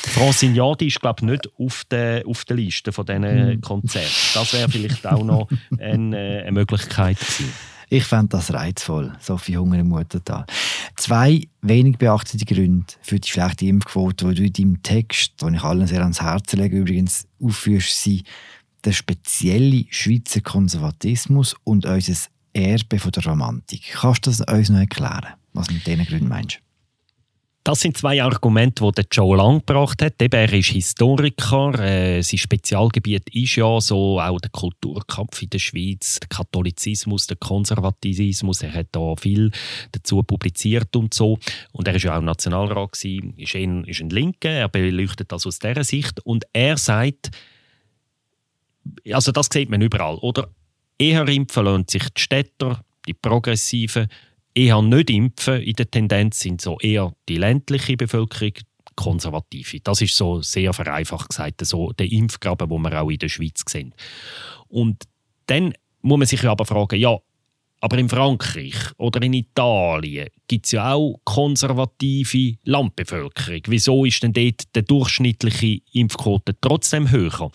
Francine 0.06 0.54
Jadi 0.54 0.86
ist, 0.86 1.00
glaube 1.00 1.20
ich, 1.20 1.26
nicht 1.26 1.50
auf 1.58 1.84
der, 1.90 2.22
auf 2.26 2.44
der 2.44 2.56
Liste 2.56 2.92
von 2.92 3.04
diesen 3.04 3.24
hm. 3.24 3.60
Konzerten. 3.60 4.10
Das 4.34 4.52
wäre 4.52 4.68
vielleicht 4.68 5.06
auch 5.06 5.24
noch 5.24 5.48
eine, 5.78 6.16
äh, 6.16 6.42
eine 6.42 6.52
Möglichkeit 6.52 7.18
gewesen. 7.18 7.52
Ich 7.88 8.04
fände 8.04 8.28
das 8.30 8.52
reizvoll, 8.52 9.12
Sophie 9.20 9.56
Hunger 9.56 9.78
im 9.78 9.88
Muttertal. 9.88 10.44
Zwei 10.96 11.42
wenig 11.62 11.98
beachtete 11.98 12.44
Gründe 12.44 12.86
für 13.00 13.20
die 13.20 13.28
schlechte 13.28 13.66
Impfquote, 13.66 14.28
die 14.28 14.34
du 14.34 14.42
in 14.44 14.52
deinem 14.52 14.82
Text, 14.82 15.40
den 15.40 15.54
ich 15.54 15.62
allen 15.62 15.86
sehr 15.86 16.00
ans 16.00 16.20
Herz 16.20 16.52
lege, 16.54 16.78
übrigens 16.78 17.28
aufführst, 17.40 18.02
sind 18.02 18.24
der 18.84 18.92
spezielle 18.92 19.84
Schweizer 19.90 20.40
Konservatismus 20.40 21.54
und 21.62 21.86
unser 21.86 22.14
Erbe 22.52 22.98
von 22.98 23.12
der 23.12 23.24
Romantik. 23.24 23.82
Kannst 23.92 24.26
du 24.26 24.30
das 24.30 24.40
uns 24.40 24.68
noch 24.70 24.78
erklären, 24.78 25.34
was 25.52 25.68
du 25.68 25.74
mit 25.74 25.86
diesen 25.86 26.06
Gründen 26.06 26.28
meinst? 26.28 26.60
Das 27.66 27.80
sind 27.80 27.96
zwei 27.96 28.22
Argumente, 28.22 28.88
die 28.96 29.02
Joe 29.10 29.36
Lang 29.36 29.58
gebracht 29.58 30.00
hat. 30.00 30.22
Er 30.22 30.52
ist 30.52 30.68
Historiker. 30.68 31.76
Äh, 31.80 32.22
sein 32.22 32.38
Spezialgebiet 32.38 33.28
ist 33.34 33.56
ja 33.56 33.80
so 33.80 34.20
auch 34.20 34.38
der 34.38 34.52
Kulturkampf 34.52 35.42
in 35.42 35.50
der 35.50 35.58
Schweiz, 35.58 36.20
der 36.20 36.28
Katholizismus, 36.28 37.26
der 37.26 37.38
Konservatismus. 37.38 38.62
Er 38.62 38.72
hat 38.72 38.86
da 38.92 39.16
viel 39.16 39.50
dazu 39.90 40.22
publiziert 40.22 40.94
und 40.94 41.12
so. 41.12 41.40
Und 41.72 41.88
er 41.88 41.96
ist 41.96 42.04
ja 42.04 42.16
auch 42.16 42.22
Nationalrat 42.22 42.92
gewesen, 42.92 43.34
ist 43.36 43.56
ein, 43.56 43.82
ist 43.82 44.12
Linker. 44.12 44.48
Er 44.48 44.68
beleuchtet 44.68 45.32
das 45.32 45.44
aus 45.44 45.58
dieser 45.58 45.82
Sicht. 45.82 46.24
Und 46.24 46.44
er 46.52 46.76
sagt, 46.76 47.32
also 49.10 49.32
das 49.32 49.48
sieht 49.52 49.70
man 49.70 49.82
überall, 49.82 50.18
oder? 50.18 50.50
Eher 51.00 51.26
impfen 51.26 51.64
lassen 51.64 51.88
sich 51.88 52.08
die 52.10 52.20
Städter, 52.20 52.84
die 53.08 53.14
Progressiven, 53.14 54.06
eher 54.56 54.82
nicht 54.82 55.10
impfen 55.10 55.60
in 55.60 55.74
der 55.74 55.90
Tendenz 55.90 56.40
sind 56.40 56.60
so 56.60 56.78
eher 56.80 57.12
die 57.28 57.36
ländliche 57.36 57.96
Bevölkerung, 57.96 58.54
Konservative. 58.96 59.80
Das 59.80 60.00
ist 60.00 60.16
so 60.16 60.40
sehr 60.40 60.72
vereinfacht 60.72 61.28
gesagt, 61.28 61.64
so 61.66 61.92
der 61.92 62.10
Impfgraben, 62.10 62.70
wo 62.70 62.78
wir 62.78 63.02
auch 63.02 63.10
in 63.10 63.18
der 63.18 63.28
Schweiz 63.28 63.62
sehen. 63.68 63.94
Und 64.68 65.04
dann 65.46 65.74
muss 66.00 66.18
man 66.18 66.26
sich 66.26 66.42
aber 66.44 66.64
fragen, 66.64 66.98
ja, 66.98 67.18
aber 67.82 67.98
in 67.98 68.08
Frankreich 68.08 68.74
oder 68.96 69.20
in 69.20 69.34
Italien 69.34 70.28
gibt 70.48 70.64
es 70.64 70.72
ja 70.72 70.94
auch 70.94 71.20
konservative 71.24 72.56
Landbevölkerung. 72.64 73.60
Wieso 73.66 74.06
ist 74.06 74.22
denn 74.22 74.32
dort 74.32 74.74
der 74.74 74.82
durchschnittliche 74.82 75.82
Impfquote 75.92 76.56
trotzdem 76.58 77.10
höher? 77.10 77.50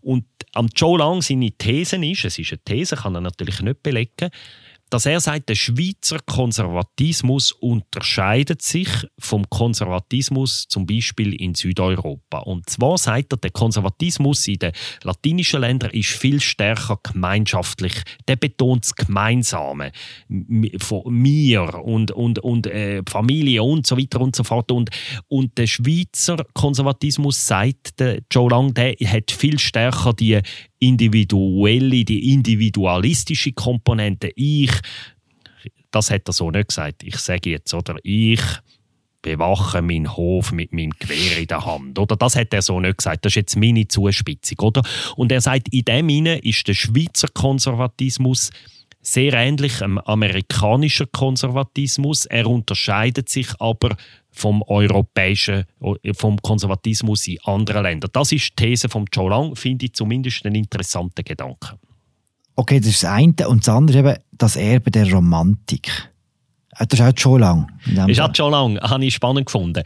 Und 0.00 0.24
am 0.54 0.68
Joe 0.74 0.98
Lang 0.98 1.22
seine 1.22 1.52
These 1.52 2.04
ist, 2.04 2.24
es 2.24 2.38
ist 2.40 2.52
eine 2.52 2.64
These, 2.64 2.96
kann 2.96 3.14
er 3.14 3.20
natürlich 3.20 3.60
nicht 3.60 3.82
belegen, 3.84 4.30
dass 4.90 5.06
er 5.06 5.20
sagt, 5.20 5.48
der 5.48 5.54
Schweizer 5.54 6.18
Konservatismus 6.26 7.52
unterscheidet 7.52 8.60
sich 8.62 8.88
vom 9.18 9.48
Konservatismus 9.48 10.66
zum 10.68 10.84
Beispiel 10.84 11.34
in 11.34 11.54
Südeuropa. 11.54 12.38
Und 12.38 12.68
zwar 12.68 12.98
sagt 12.98 13.32
er, 13.32 13.36
der 13.36 13.52
Konservatismus 13.52 14.46
in 14.48 14.58
den 14.58 14.72
latinischen 15.02 15.60
Ländern 15.60 15.90
ist 15.92 16.10
viel 16.10 16.40
stärker 16.40 16.98
gemeinschaftlich. 17.02 17.94
Der 18.26 18.36
betont 18.36 18.84
das 18.84 18.94
Gemeinsame 18.96 19.92
von 20.78 21.14
mir 21.14 21.74
und, 21.84 22.10
und, 22.10 22.40
und 22.40 22.66
äh, 22.66 23.02
Familie 23.08 23.62
und 23.62 23.86
so 23.86 23.96
weiter 23.96 24.20
und 24.20 24.34
so 24.34 24.42
fort. 24.42 24.72
Und, 24.72 24.90
und 25.28 25.56
der 25.56 25.68
Schweizer 25.68 26.44
Konservatismus, 26.54 27.46
sagt 27.46 28.02
Joe 28.30 28.50
Lang, 28.50 28.74
der 28.74 28.94
hat 29.04 29.30
viel 29.30 29.58
stärker 29.58 30.12
die 30.12 30.40
individuelle, 30.80 32.04
die 32.04 32.32
individualistische 32.32 33.52
Komponente. 33.52 34.32
Ich, 34.34 34.72
das 35.90 36.10
hat 36.10 36.28
er 36.28 36.32
so 36.32 36.50
nicht 36.50 36.68
gesagt. 36.68 37.02
Ich 37.04 37.16
sage 37.16 37.50
jetzt, 37.50 37.72
oder 37.72 37.96
ich 38.02 38.40
bewache 39.22 39.82
meinen 39.82 40.16
Hof 40.16 40.52
mit 40.52 40.72
meinem 40.72 40.92
Gewehr 40.98 41.38
in 41.38 41.46
der 41.46 41.64
Hand. 41.64 41.98
Oder 41.98 42.16
das 42.16 42.36
hat 42.36 42.52
er 42.54 42.62
so 42.62 42.80
nicht 42.80 42.98
gesagt. 42.98 43.24
Das 43.24 43.32
ist 43.32 43.36
jetzt 43.36 43.56
meine 43.56 43.86
Zuspitzung, 43.86 44.58
oder? 44.60 44.82
Und 45.16 45.30
er 45.30 45.40
sagt, 45.40 45.68
in 45.72 45.84
dem 45.84 46.08
Sinne 46.08 46.38
ist 46.38 46.66
der 46.66 46.74
Schweizer 46.74 47.28
Konservatismus 47.28 48.50
sehr 49.02 49.32
ähnlich 49.34 49.82
am 49.82 49.98
amerikanischen 49.98 51.10
Konservatismus. 51.12 52.26
Er 52.26 52.46
unterscheidet 52.46 53.28
sich 53.28 53.48
aber 53.58 53.96
vom 54.32 54.62
europäischen, 54.62 55.64
vom 56.14 56.40
Konservatismus 56.40 57.26
in 57.28 57.38
anderen 57.44 57.82
Ländern. 57.82 58.10
Das 58.12 58.32
ist 58.32 58.50
die 58.50 58.64
These 58.64 58.88
von 58.88 59.06
Joe 59.12 59.30
Lang, 59.30 59.56
finde 59.56 59.86
ich 59.86 59.94
zumindest 59.94 60.46
einen 60.46 60.54
interessanten 60.54 61.24
Gedanken. 61.24 61.78
Okay, 62.56 62.78
das 62.78 62.90
ist 62.90 63.02
das 63.02 63.10
eine. 63.10 63.48
Und 63.48 63.66
das 63.66 63.74
andere 63.74 63.98
eben 63.98 64.16
das 64.32 64.56
Erbe 64.56 64.90
der 64.90 65.10
Romantik. 65.10 65.88
Äh, 66.78 66.86
das 66.86 67.00
ist 67.00 67.06
auch 67.06 67.12
Joe 67.16 67.40
Lang. 67.40 67.70
Das 67.94 68.08
ist 68.08 68.20
auch 68.20 68.30
Joe 68.34 68.50
Lang, 68.50 68.78
habe 68.80 69.04
ich 69.04 69.14
spannend 69.14 69.46
gefunden. 69.46 69.82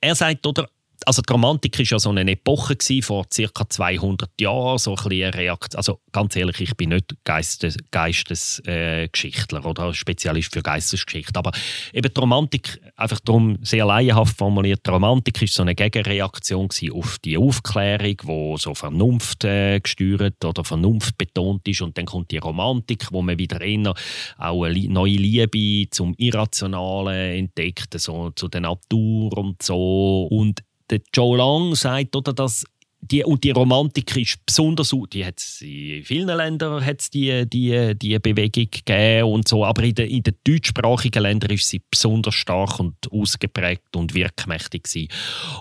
Er 0.00 0.14
sagt, 0.14 0.46
oder, 0.46 0.68
also 1.10 1.22
die 1.22 1.32
Romantik 1.32 1.76
war 1.76 1.84
ja 1.84 1.98
so 1.98 2.10
eine 2.10 2.30
Epoche 2.30 2.76
gewesen, 2.76 3.02
vor 3.02 3.26
ca. 3.26 3.68
200 3.68 4.30
Jahren, 4.40 4.78
so 4.78 4.94
ein 4.94 5.10
eine 5.10 5.34
Reaktion. 5.34 5.78
Also 5.78 6.00
ganz 6.12 6.36
ehrlich, 6.36 6.60
ich 6.60 6.76
bin 6.76 6.90
nicht 6.90 7.16
Geistes, 7.24 7.76
Geistesgeschichtler 7.90 9.64
äh, 9.64 9.66
oder 9.66 9.92
Spezialist 9.92 10.52
für 10.52 10.62
Geistesgeschichte, 10.62 11.36
aber 11.36 11.50
eben 11.92 12.14
die 12.14 12.20
Romantik, 12.20 12.80
einfach 12.94 13.18
darum 13.18 13.56
sehr 13.60 13.86
laienhaft 13.86 14.38
formuliert, 14.38 14.86
die 14.86 14.90
Romantik 14.90 15.42
ist 15.42 15.54
so 15.54 15.62
eine 15.62 15.74
Gegenreaktion 15.74 16.68
auf 16.92 17.18
die 17.18 17.36
Aufklärung, 17.36 18.16
wo 18.22 18.56
so 18.56 18.72
Vernunft 18.76 19.42
äh, 19.42 19.80
gesteuert 19.80 20.44
oder 20.44 20.62
Vernunft 20.62 21.18
betont 21.18 21.66
ist 21.66 21.82
und 21.82 21.98
dann 21.98 22.06
kommt 22.06 22.30
die 22.30 22.38
Romantik, 22.38 23.08
wo 23.10 23.20
man 23.20 23.36
wieder 23.36 23.60
eher 23.60 23.94
auch 24.38 24.62
eine 24.62 24.88
neue 24.88 25.16
Liebe 25.16 25.90
zum 25.90 26.14
Irrationalen 26.18 27.36
entdeckt, 27.36 27.98
so 27.98 28.30
zu 28.30 28.46
der 28.46 28.60
Natur 28.60 29.36
und 29.36 29.60
so 29.60 30.28
und 30.30 30.62
der 30.90 31.00
Joe 31.14 31.36
Long 31.36 31.74
sagt, 31.74 32.16
oder, 32.16 32.32
dass 32.32 32.64
die, 33.02 33.24
und 33.24 33.42
die 33.44 33.50
Romantik 33.50 34.14
ist 34.16 34.44
besonders, 34.44 34.94
die 35.12 35.24
hat 35.24 35.42
in 35.60 36.04
vielen 36.04 36.28
Ländern 36.28 36.84
hat's 36.84 37.10
die, 37.10 37.48
die, 37.48 37.94
die 37.96 38.18
Bewegung 38.18 38.68
gegeben 38.70 39.24
und 39.24 39.48
so, 39.48 39.64
aber 39.64 39.82
in 39.84 39.94
den, 39.94 40.08
in 40.08 40.22
den 40.22 40.34
deutschsprachigen 40.44 41.22
Ländern 41.22 41.52
ist 41.52 41.68
sie 41.68 41.82
besonders 41.90 42.34
stark 42.34 42.78
und 42.78 42.94
ausgeprägt 43.10 43.96
und 43.96 44.14
wirkmächtig 44.14 44.84
gewesen. 44.84 45.08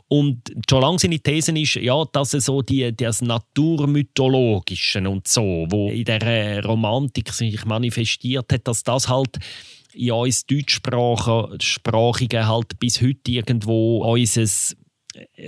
Und 0.09 0.41
Joe 0.69 0.81
Lang 0.81 0.99
seine 0.99 1.19
These 1.19 1.57
ist, 1.57 1.75
ja, 1.75 2.03
dass 2.11 2.33
es 2.33 2.45
so 2.45 2.61
die, 2.61 2.93
das 2.95 3.21
Naturmythologische 3.21 5.09
und 5.09 5.27
so, 5.27 5.65
wo 5.69 5.89
in 5.89 6.03
der 6.03 6.63
Romantik 6.65 7.31
sich 7.31 7.63
manifestiert 7.65 8.51
hat, 8.51 8.67
dass 8.67 8.83
das 8.83 9.07
halt 9.07 9.39
in 9.93 10.11
uns 10.11 10.45
Deutschsprachigen 10.45 12.47
halt 12.47 12.77
bis 12.79 13.01
heute 13.01 13.31
irgendwo 13.31 14.05
unser 14.05 14.75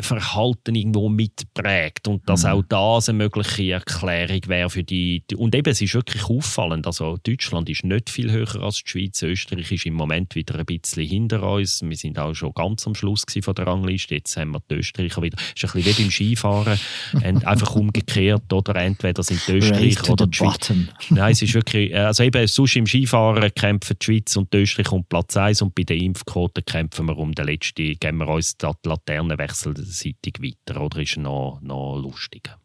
Verhalten 0.01 0.75
irgendwo 0.75 1.09
mitprägt 1.09 2.07
und 2.07 2.27
dass 2.27 2.43
mhm. 2.43 2.49
auch 2.49 2.63
das 2.67 3.09
eine 3.09 3.17
mögliche 3.17 3.73
Erklärung 3.73 4.41
wäre 4.47 4.69
für 4.69 4.83
die, 4.83 5.23
und 5.35 5.55
eben 5.55 5.69
es 5.69 5.81
ist 5.81 5.93
wirklich 5.93 6.23
auffallend, 6.23 6.87
also 6.87 7.17
Deutschland 7.23 7.69
ist 7.69 7.83
nicht 7.83 8.09
viel 8.09 8.31
höher 8.31 8.61
als 8.61 8.83
die 8.83 8.89
Schweiz, 8.89 9.21
Österreich 9.21 9.71
ist 9.71 9.85
im 9.85 9.93
Moment 9.93 10.35
wieder 10.35 10.59
ein 10.59 10.65
bisschen 10.65 11.05
hinter 11.05 11.43
uns, 11.43 11.81
wir 11.81 11.95
sind 11.95 12.19
auch 12.19 12.33
schon 12.33 12.53
ganz 12.53 12.85
am 12.87 12.95
Schluss 12.95 13.25
von 13.41 13.55
der 13.55 13.67
Rangliste, 13.67 14.15
jetzt 14.15 14.35
haben 14.37 14.51
wir 14.51 14.61
die 14.69 14.75
Österreicher 14.75 15.21
wieder, 15.21 15.37
es 15.39 15.63
ist 15.63 15.75
ein 15.75 15.81
bisschen 15.81 15.97
wie 15.97 16.03
beim 16.03 16.11
Skifahren, 16.11 16.79
einfach 17.45 17.75
umgekehrt, 17.75 18.51
oder 18.51 18.75
entweder 18.75 19.23
sind 19.23 19.41
die 19.47 19.53
Österreicher 19.53 20.09
oder 20.09 20.27
die 20.27 20.37
Schweiz. 20.37 20.71
Nein, 21.09 21.31
es 21.31 21.41
ist 21.41 21.53
wirklich, 21.53 21.95
also 21.95 22.23
eben 22.23 22.47
sonst 22.47 22.75
im 22.75 22.85
Skifahren 22.85 23.53
kämpfen 23.53 23.97
die 24.01 24.05
Schweiz 24.05 24.35
und 24.35 24.51
die 24.53 24.57
Österreich 24.59 24.91
um 24.91 25.05
Platz 25.05 25.37
1 25.37 25.61
und 25.61 25.75
bei 25.75 25.83
den 25.83 26.01
Impfquoten 26.01 26.65
kämpfen 26.65 27.07
wir 27.07 27.17
um 27.17 27.31
den 27.33 27.45
letzten, 27.45 27.97
geben 27.99 28.17
wir 28.17 28.27
uns 28.27 28.57
die 28.57 28.67
Laterne 28.85 29.37
weg 29.37 29.51
wechselseitig 29.65 30.41
weiter 30.41 30.81
oder 30.81 31.01
ist 31.01 31.17
noch, 31.17 31.59
noch 31.61 31.97
lustiger? 31.97 32.57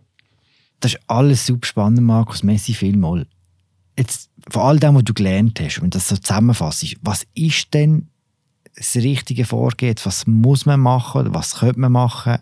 Das 0.80 0.94
ist 0.94 1.00
alles 1.06 1.46
super 1.46 1.66
spannend, 1.66 2.02
Markus. 2.02 2.42
Messi 2.42 2.74
vielmal. 2.74 3.26
Jetzt, 3.98 4.30
von 4.50 4.62
all 4.62 4.78
dem, 4.78 4.94
was 4.94 5.04
du 5.04 5.14
gelernt 5.14 5.58
hast, 5.60 5.80
wenn 5.80 5.90
du 5.90 5.96
das 5.96 6.08
so 6.08 6.16
zusammenfasst, 6.16 6.96
was 7.02 7.26
ist 7.34 7.72
denn 7.72 8.08
das 8.76 8.94
richtige 8.96 9.46
Vorgehen? 9.46 9.96
Was 10.04 10.26
muss 10.26 10.66
man 10.66 10.80
machen 10.80 11.32
was 11.34 11.60
könnte 11.60 11.80
man 11.80 11.92
machen, 11.92 12.38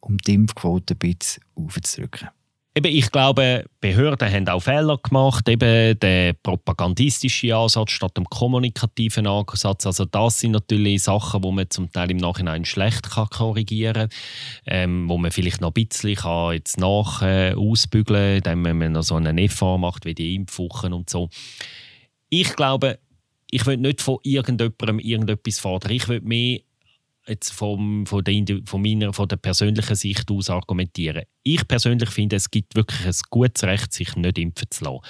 um 0.00 0.16
die 0.16 0.34
Impfquote 0.34 0.94
ein 0.94 0.98
bisschen 0.98 1.44
aufzudrücken? 1.54 2.28
Eben, 2.76 2.92
ich 2.92 3.12
glaube, 3.12 3.66
Behörden 3.80 4.28
haben 4.28 4.48
auch 4.48 4.58
Fehler 4.58 4.98
gemacht. 4.98 5.48
Eben 5.48 5.96
der 6.00 6.32
propagandistische 6.32 7.54
Ansatz 7.54 7.92
statt 7.92 8.16
dem 8.16 8.24
kommunikativen 8.24 9.28
Ansatz. 9.28 9.86
Also 9.86 10.04
das 10.04 10.40
sind 10.40 10.50
natürlich 10.50 11.04
Sachen, 11.04 11.44
wo 11.44 11.52
man 11.52 11.70
zum 11.70 11.92
Teil 11.92 12.10
im 12.10 12.16
Nachhinein 12.16 12.64
schlecht 12.64 13.08
kann 13.10 13.28
korrigieren 13.28 14.08
kann, 14.08 14.10
ähm, 14.66 15.08
wo 15.08 15.18
man 15.18 15.30
vielleicht 15.30 15.60
noch 15.60 15.70
ein 15.70 15.86
bisschen 15.86 16.16
kann 16.16 16.54
jetzt 16.54 16.76
nach 16.76 17.22
äh, 17.22 17.54
ausbügeln 17.54 18.42
kann, 18.42 18.58
indem 18.58 18.78
man 18.78 18.92
noch 18.92 19.04
so 19.04 19.14
einen 19.14 19.48
FA 19.48 19.78
macht 19.78 20.04
wie 20.04 20.14
die 20.14 20.34
Impfwochen 20.34 20.92
und 20.92 21.08
so. 21.08 21.28
Ich 22.28 22.56
glaube, 22.56 22.98
ich 23.52 23.66
will 23.66 23.76
nicht 23.76 24.02
von 24.02 24.18
irgendjemandem 24.24 24.98
irgendetwas 24.98 25.60
fordern. 25.60 25.92
Ich 25.92 26.08
will 26.08 26.22
mehr 26.22 26.58
jetzt 27.26 27.52
vom, 27.52 28.06
von, 28.06 28.22
der, 28.24 28.44
von, 28.66 28.82
meiner, 28.82 29.12
von 29.12 29.28
der 29.28 29.36
persönlichen 29.36 29.94
Sicht 29.94 30.30
aus 30.30 30.50
argumentieren. 30.50 31.24
Ich 31.42 31.66
persönlich 31.66 32.10
finde, 32.10 32.36
es 32.36 32.50
gibt 32.50 32.74
wirklich 32.74 33.06
ein 33.06 33.14
gutes 33.30 33.64
Recht, 33.64 33.92
sich 33.92 34.14
nicht 34.16 34.38
impfen 34.38 34.70
zu 34.70 34.84
lassen. 34.84 35.00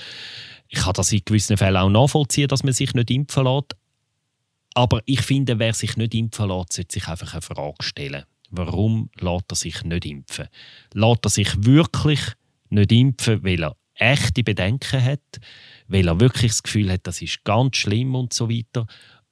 Ich 0.69 0.81
kann 0.81 0.93
das 0.95 1.13
in 1.13 1.23
gewissen 1.25 1.57
Fällen 1.57 1.77
auch 1.77 1.89
nachvollziehen, 1.89 2.49
dass 2.49 2.63
man 2.63 2.73
sich 2.73 2.95
nicht 2.95 3.11
impfen 3.11 3.45
lässt. 3.45 3.77
Aber 4.75 5.03
ich 5.07 5.21
finde, 5.21 5.59
wer 5.59 5.73
sich 5.73 5.97
nicht 5.97 6.15
impfen 6.15 6.49
lässt, 6.49 6.73
sollte 6.73 6.93
sich 6.93 7.07
einfach 7.09 7.33
eine 7.33 7.43
Frage 7.43 7.83
stellen. 7.83 8.25
Warum 8.51 9.11
lässt 9.19 9.51
er 9.51 9.57
sich 9.57 9.85
nicht 9.85 10.05
impfen? 10.05 10.49
Lässt 10.93 11.25
er 11.25 11.31
sich 11.31 11.65
wirklich 11.65 12.21
nicht 12.71 12.93
impfen, 12.93 13.45
weil 13.45 13.63
er 13.63 13.77
echte 13.95 14.43
Bedenken 14.43 15.03
hat, 15.03 15.41
weil 15.87 16.09
er 16.09 16.21
wirklich 16.21 16.53
das 16.53 16.63
Gefühl 16.63 16.91
hat, 16.93 17.07
das 17.07 17.23
ist 17.23 17.45
ganz 17.45 17.77
schlimm 17.77 18.15
und 18.15 18.33
so 18.33 18.51
weiter? 18.51 18.87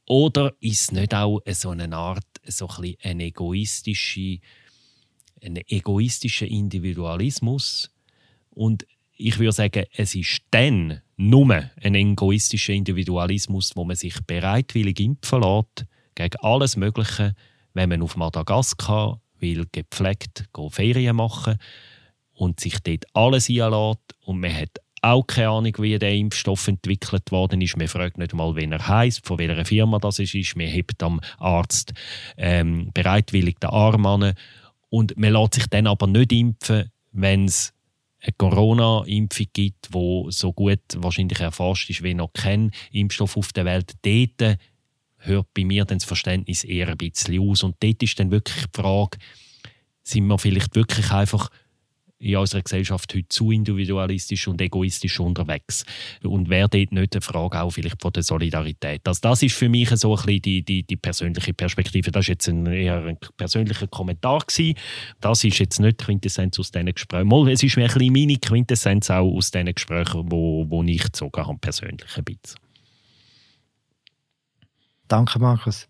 Oder 0.07 0.53
ist 0.61 0.83
es 0.83 0.93
nicht 0.93 1.15
auch 1.15 1.41
so 1.53 1.71
eine 1.71 1.95
Art, 1.97 2.27
so 2.47 2.69
ein, 2.69 2.95
ein 3.03 3.21
egoistische, 3.21 4.39
ein 5.43 5.57
egoistischer 5.69 6.47
Individualismus? 6.47 7.91
Und 8.51 8.87
ich 9.17 9.39
würde 9.39 9.53
sagen, 9.53 9.85
es 9.93 10.15
ist 10.15 10.43
dann 10.51 11.01
nur 11.17 11.71
ein 11.81 11.95
egoistischer 11.95 12.73
Individualismus, 12.73 13.73
wo 13.77 13.85
man 13.85 13.97
sich 13.97 14.21
bereitwillig 14.27 14.99
impfen 15.01 15.43
lässt, 15.43 15.87
gegen 16.15 16.37
alles 16.41 16.77
Mögliche, 16.77 17.35
wenn 17.75 17.89
man 17.89 18.03
auf 18.03 18.17
Madagaskar 18.17 19.21
will 19.39 19.67
gepflegt 19.73 20.45
Ferien 20.71 21.17
machen 21.17 21.59
und 22.35 22.61
sich 22.61 22.79
dort 22.81 23.05
alles 23.15 23.49
einlässt 23.49 24.15
und 24.21 24.41
man 24.41 24.55
hat 24.55 24.79
auch 25.03 25.27
keine 25.27 25.49
Ahnung, 25.49 25.75
wie 25.79 25.99
der 25.99 26.15
Impfstoff 26.15 26.69
entwickelt 26.69 27.33
worden 27.33 27.61
ist. 27.61 27.77
Man 27.77 27.89
fragt 27.89 28.19
nicht 28.19 28.35
mal, 28.35 28.55
wen 28.55 28.73
er 28.73 28.87
heißt, 28.87 29.27
von 29.27 29.39
welcher 29.39 29.65
Firma 29.65 29.99
das 29.99 30.21
ist. 30.21 30.57
Man 30.57 30.69
hebt 30.69 31.03
am 31.03 31.21
Arzt 31.39 31.93
ähm, 32.37 32.91
bereitwillig 32.95 33.59
den 33.59 33.71
Arm 33.71 34.07
an. 34.07 34.35
Und 34.91 35.17
man 35.17 35.33
lässt 35.33 35.55
sich 35.55 35.67
dann 35.67 35.89
aber 35.89 36.07
nicht 36.07 36.33
impfen, 36.33 36.91
wenn 37.11 37.47
es 37.47 37.73
eine 38.21 38.33
Corona-Impfung 38.39 39.47
gibt, 39.53 39.89
wo 39.91 40.31
so 40.31 40.53
gut 40.53 40.81
wahrscheinlich 40.97 41.41
erforscht 41.41 41.91
ist 41.91 42.05
wie 42.05 42.15
noch 42.15 42.33
kein 42.33 42.71
Impfstoff 42.93 43.37
auf 43.37 43.53
der 43.53 43.65
Welt. 43.65 43.95
Dort 44.03 44.59
hört 45.19 45.55
bei 45.55 45.65
mir 45.65 45.85
dann 45.85 45.99
das 45.99 46.05
Verständnis 46.05 46.63
eher 46.63 46.89
ein 46.89 46.97
bisschen 46.97 47.41
aus. 47.41 47.65
Und 47.65 47.77
dort 47.81 48.03
ist 48.03 48.19
dann 48.21 48.31
wirklich 48.31 48.67
die 48.67 48.81
Frage, 48.81 49.19
sind 50.05 50.27
wir 50.27 50.39
vielleicht 50.39 50.75
wirklich 50.77 51.11
einfach 51.11 51.49
in 52.23 52.37
unserer 52.37 52.63
Gesellschaft 52.63 53.13
heute 53.15 53.29
zu 53.29 53.51
individualistisch 53.51 54.47
und 54.47 54.61
egoistisch 54.61 55.19
unterwegs. 55.19 55.85
Und 56.23 56.49
wäre 56.49 56.69
dort 56.69 56.93
nicht 56.93 57.15
eine 57.15 57.21
Frage 57.21 57.61
auch 57.61 57.71
vielleicht 57.71 58.01
von 58.01 58.13
der 58.13 58.23
Solidarität? 58.23 59.07
Also 59.07 59.21
das 59.23 59.43
ist 59.43 59.57
für 59.57 59.69
mich 59.69 59.91
so 59.91 60.13
ein 60.13 60.17
bisschen 60.25 60.43
die, 60.43 60.65
die, 60.65 60.83
die 60.85 60.97
persönliche 60.97 61.53
Perspektive. 61.53 62.13
Das 62.13 62.27
war 62.27 62.33
jetzt 62.33 62.49
ein, 62.49 62.67
eher 62.67 63.05
ein 63.05 63.19
persönlicher 63.37 63.89
Kommentar. 63.89 64.41
Gewesen. 64.47 64.75
Das 65.21 65.43
ist 65.43 65.59
jetzt 65.59 65.81
nicht 65.81 65.99
Quintessenz 65.99 66.59
aus 66.59 66.71
diesen 66.71 66.95
Gesprächen. 66.95 67.29
Mal, 67.29 67.51
es 67.51 67.63
ist 67.63 67.77
mir 67.77 67.85
ein 67.85 67.93
bisschen 67.93 68.13
meine 68.13 68.37
Quintessenz 68.37 69.11
auch 69.11 69.29
aus 69.35 69.51
diesen 69.51 69.75
Gesprächen, 69.75 70.31
wo, 70.31 70.65
wo 70.69 70.83
ich 70.85 71.03
gezogen 71.03 71.45
habe, 71.45 71.59
persönlich 71.59 72.17
ein 72.17 72.25
bisschen. 72.25 72.59
Danke, 75.09 75.39
Markus. 75.41 75.89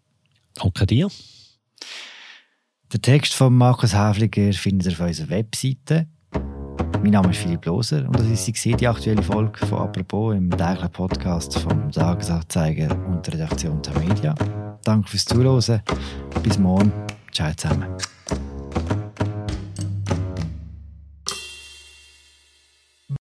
Danke 0.54 0.86
dir. 0.86 1.08
Den 2.92 3.02
Text 3.02 3.34
von 3.34 3.54
Markus 3.54 3.94
Häfliger 3.94 4.52
findet 4.52 4.88
ihr 4.88 4.92
auf 4.92 5.00
unserer 5.00 5.30
Webseite 5.30 6.08
mein 7.02 7.10
Name 7.10 7.30
ist 7.30 7.38
Philipp 7.38 7.66
Loser 7.66 8.06
und 8.06 8.16
das 8.16 8.26
ist 8.28 8.64
die 8.64 8.86
aktuelle 8.86 9.22
Folge 9.22 9.66
von 9.66 9.80
«Apropos» 9.80 10.36
im 10.36 10.50
täglichen 10.50 10.90
Podcast 10.90 11.58
vom 11.58 11.90
Tagesanzeiger 11.90 12.96
und 13.06 13.26
der 13.26 13.34
Redaktion 13.34 13.82
der 13.82 13.98
Media. 13.98 14.34
Danke 14.84 15.08
fürs 15.08 15.24
Zuhören. 15.24 15.82
Bis 16.42 16.58
morgen. 16.58 16.92
Ciao 17.32 17.52
zusammen. 17.54 17.86